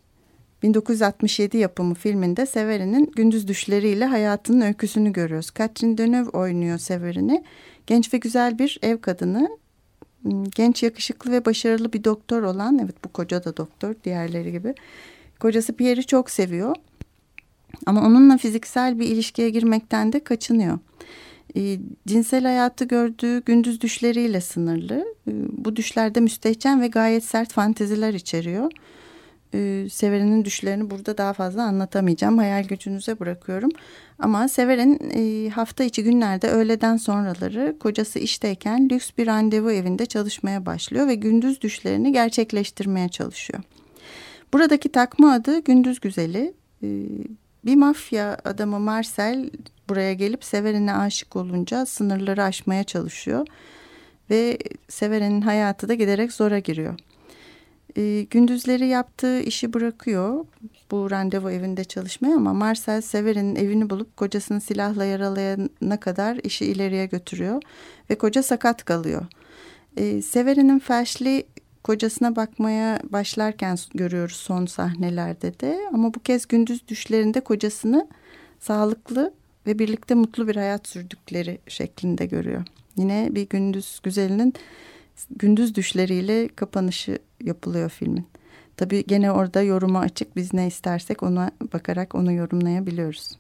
1967 0.63 1.57
yapımı 1.57 1.95
filminde 1.95 2.47
Severin'in 2.47 3.13
gündüz 3.17 3.49
düşleriyle 3.49 4.05
hayatının 4.05 4.61
öyküsünü 4.61 5.13
görüyoruz. 5.13 5.51
Catherine 5.59 5.99
Deneuve 5.99 6.31
oynuyor 6.31 6.79
Severin'i. 6.79 7.45
Genç 7.87 8.15
ve 8.15 8.19
güzel 8.19 8.59
bir 8.59 8.79
ev 8.83 8.99
kadını. 8.99 9.49
Hmm, 10.23 10.45
genç, 10.45 10.83
yakışıklı 10.83 11.33
ve 11.33 11.45
başarılı 11.45 11.93
bir 11.93 12.05
doktor 12.05 12.43
olan, 12.43 12.79
evet 12.85 13.05
bu 13.05 13.09
koca 13.09 13.45
da 13.45 13.57
doktor 13.57 13.95
diğerleri 14.05 14.53
gibi. 14.53 14.75
Kocası 15.41 15.73
Pierre'i 15.73 16.05
çok 16.05 16.31
seviyor. 16.31 16.77
Ama 17.87 18.07
onunla 18.07 18.37
fiziksel 18.37 18.99
bir 18.99 19.07
ilişkiye 19.07 19.51
girmekten 19.51 20.13
de 20.13 20.25
kaçınıyor. 20.25 20.79
E, 21.57 21.79
cinsel 22.07 22.45
hayatı 22.45 22.85
gördüğü 22.85 23.45
gündüz 23.45 23.81
düşleriyle 23.81 24.41
sınırlı. 24.41 25.15
E, 25.29 25.33
bu 25.65 25.77
düşlerde 25.77 26.21
müstehcen 26.21 26.81
ve 26.81 26.89
gayet 26.89 27.25
sert 27.25 27.53
fanteziler 27.53 28.15
içeriyor. 28.15 28.71
E, 29.55 30.45
düşlerini 30.45 30.91
burada 30.91 31.19
daha 31.19 31.33
fazla 31.33 31.63
anlatamayacağım. 31.63 32.39
Hayal 32.39 32.65
gücünüze 32.65 33.21
bırakıyorum. 33.21 33.71
Ama 34.19 34.49
Severen 34.49 34.99
e, 35.15 35.51
hafta 35.51 35.85
içi 35.85 36.03
günlerde 36.05 36.49
öğleden 36.49 36.97
sonraları 36.97 37.77
kocası 37.81 38.19
işteyken 38.19 38.89
lüks 38.91 39.11
bir 39.19 39.27
randevu 39.27 39.71
evinde 39.71 40.07
çalışmaya 40.07 40.67
başlıyor 40.67 41.07
ve 41.07 41.15
gündüz 41.15 41.61
düşlerini 41.61 42.13
gerçekleştirmeye 42.13 43.09
çalışıyor. 43.09 43.63
Buradaki 44.53 44.93
takma 44.93 45.33
adı 45.33 45.59
Gündüz 45.59 46.01
Güzeli. 46.01 46.55
E, 46.83 46.89
bir 47.65 47.77
mafya 47.77 48.39
adamı 48.45 48.81
Marcel 48.81 49.51
buraya 49.89 50.13
gelip 50.13 50.45
Severin'e 50.45 50.93
aşık 50.93 51.37
olunca 51.37 51.87
sınırları 51.87 52.43
aşmaya 52.43 52.85
çalışıyor. 52.85 53.47
Ve 54.31 54.59
Severin'in 54.89 55.41
hayatı 55.41 55.89
da 55.89 55.95
giderek 55.95 56.33
zora 56.33 56.59
giriyor. 56.59 56.95
E, 57.97 58.27
gündüzleri 58.31 58.87
yaptığı 58.87 59.41
işi 59.41 59.73
bırakıyor 59.73 60.45
bu 60.91 61.11
randevu 61.11 61.51
evinde 61.51 61.85
çalışmaya 61.85 62.37
ama 62.37 62.55
Marcel 62.55 63.01
Severin'in 63.01 63.57
evini 63.57 63.91
bulup 63.91 64.17
kocasını 64.17 64.61
silahla 64.61 65.05
yaralayana 65.05 66.01
kadar 66.01 66.37
işi 66.37 66.65
ileriye 66.65 67.07
götürüyor 67.07 67.63
ve 68.11 68.15
koca 68.15 68.43
sakat 68.43 68.85
kalıyor. 68.85 69.27
E, 69.97 70.23
Severin'in 70.23 70.79
felçli 70.79 71.47
kocasına 71.87 72.37
bakmaya 72.37 73.01
başlarken 73.11 73.79
görüyoruz 73.95 74.37
son 74.37 74.67
sahnelerde 74.67 75.61
de 75.61 75.81
ama 75.93 76.15
bu 76.15 76.21
kez 76.21 76.47
gündüz 76.47 76.89
düşlerinde 76.89 77.41
kocasını 77.41 78.09
sağlıklı 78.61 79.35
ve 79.67 79.79
birlikte 79.79 80.15
mutlu 80.15 80.49
bir 80.49 80.57
hayat 80.57 80.89
sürdükleri 80.89 81.59
şeklinde 81.69 82.27
görüyor. 82.27 82.63
Yine 82.97 83.29
bir 83.31 83.49
gündüz 83.49 84.01
güzelinin 84.03 84.55
gündüz 85.31 85.75
düşleriyle 85.75 86.49
kapanışı 86.49 87.19
yapılıyor 87.45 87.91
filmin. 87.91 88.27
Tabii 88.77 89.05
gene 89.07 89.33
orada 89.33 89.63
yoruma 89.63 90.01
açık 90.01 90.37
biz 90.37 90.55
ne 90.55 90.67
istersek 90.67 91.23
ona 91.23 91.51
bakarak 91.73 92.15
onu 92.15 92.33
yorumlayabiliyoruz. 92.33 93.31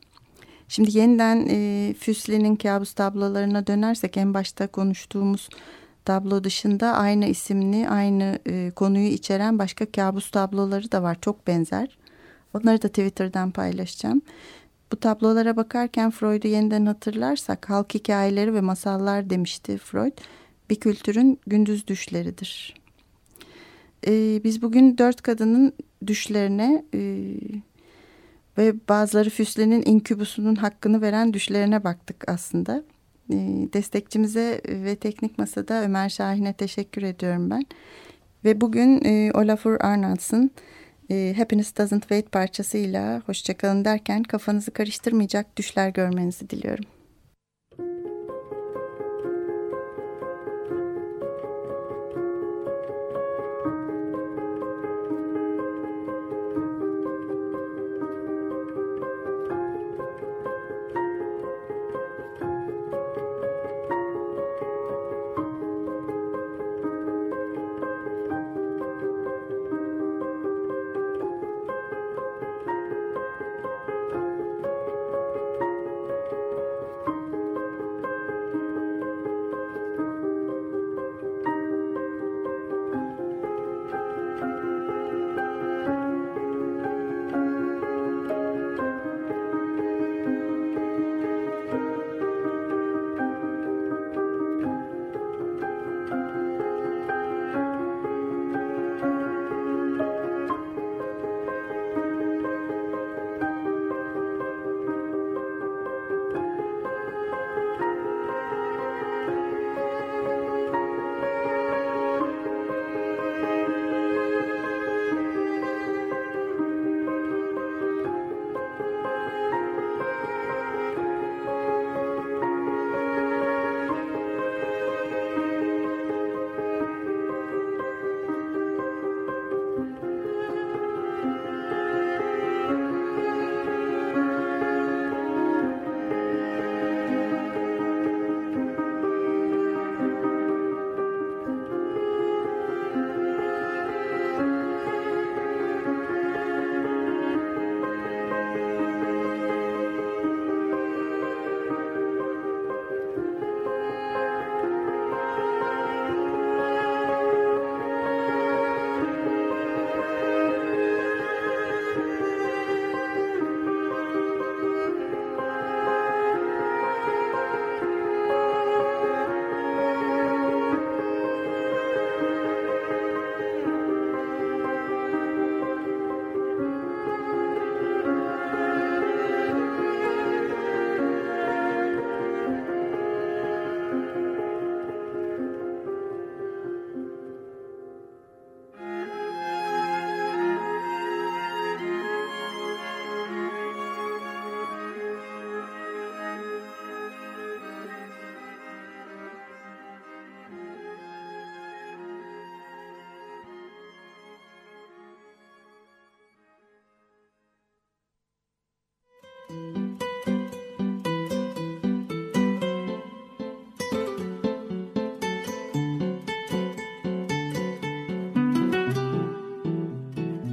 Şimdi 0.68 0.98
yeniden 0.98 1.46
e, 1.50 1.94
Füsli'nin 1.98 2.56
kabus 2.56 2.92
tablolarına 2.92 3.66
dönersek 3.66 4.16
en 4.16 4.34
başta 4.34 4.66
konuştuğumuz 4.66 5.48
tablo 6.06 6.44
dışında 6.44 6.92
aynı 6.92 7.26
isimli 7.26 7.88
aynı 7.88 8.38
e, 8.46 8.70
konuyu 8.76 9.06
içeren 9.06 9.58
başka 9.58 9.86
kabus 9.86 10.30
tabloları 10.30 10.92
da 10.92 11.02
var 11.02 11.16
çok 11.20 11.46
benzer. 11.46 11.98
Onları 12.54 12.82
da 12.82 12.88
Twitter'dan 12.88 13.50
paylaşacağım. 13.50 14.22
Bu 14.92 14.96
tablolara 14.96 15.56
bakarken 15.56 16.10
Freud'u 16.10 16.48
yeniden 16.48 16.86
hatırlarsak 16.86 17.70
halk 17.70 17.94
hikayeleri 17.94 18.54
ve 18.54 18.60
masallar 18.60 19.30
demişti 19.30 19.78
Freud. 19.78 20.18
Bir 20.70 20.74
kültürün 20.74 21.40
gündüz 21.46 21.86
düşleridir. 21.86 22.74
Ee, 24.06 24.40
biz 24.44 24.62
bugün 24.62 24.98
dört 24.98 25.22
kadının 25.22 25.72
düşlerine 26.06 26.84
e, 26.94 27.00
ve 28.58 28.74
bazıları 28.88 29.30
Füsle'nin 29.30 29.82
inkübusunun 29.86 30.54
hakkını 30.54 31.00
veren 31.00 31.32
düşlerine 31.32 31.84
baktık 31.84 32.28
aslında. 32.28 32.84
E, 33.30 33.34
destekçimize 33.72 34.60
ve 34.68 34.96
teknik 34.96 35.38
masada 35.38 35.82
Ömer 35.82 36.08
Şahin'e 36.08 36.52
teşekkür 36.52 37.02
ediyorum 37.02 37.50
ben. 37.50 37.66
Ve 38.44 38.60
bugün 38.60 39.04
e, 39.04 39.32
Olafur 39.32 39.76
Arnalds'ın 39.80 40.50
e, 41.10 41.34
Happiness 41.36 41.76
Doesn't 41.78 42.00
Wait 42.00 42.32
parçasıyla 42.32 43.22
hoşçakalın 43.26 43.84
derken 43.84 44.22
kafanızı 44.22 44.70
karıştırmayacak 44.70 45.56
düşler 45.56 45.88
görmenizi 45.88 46.50
diliyorum. 46.50 46.95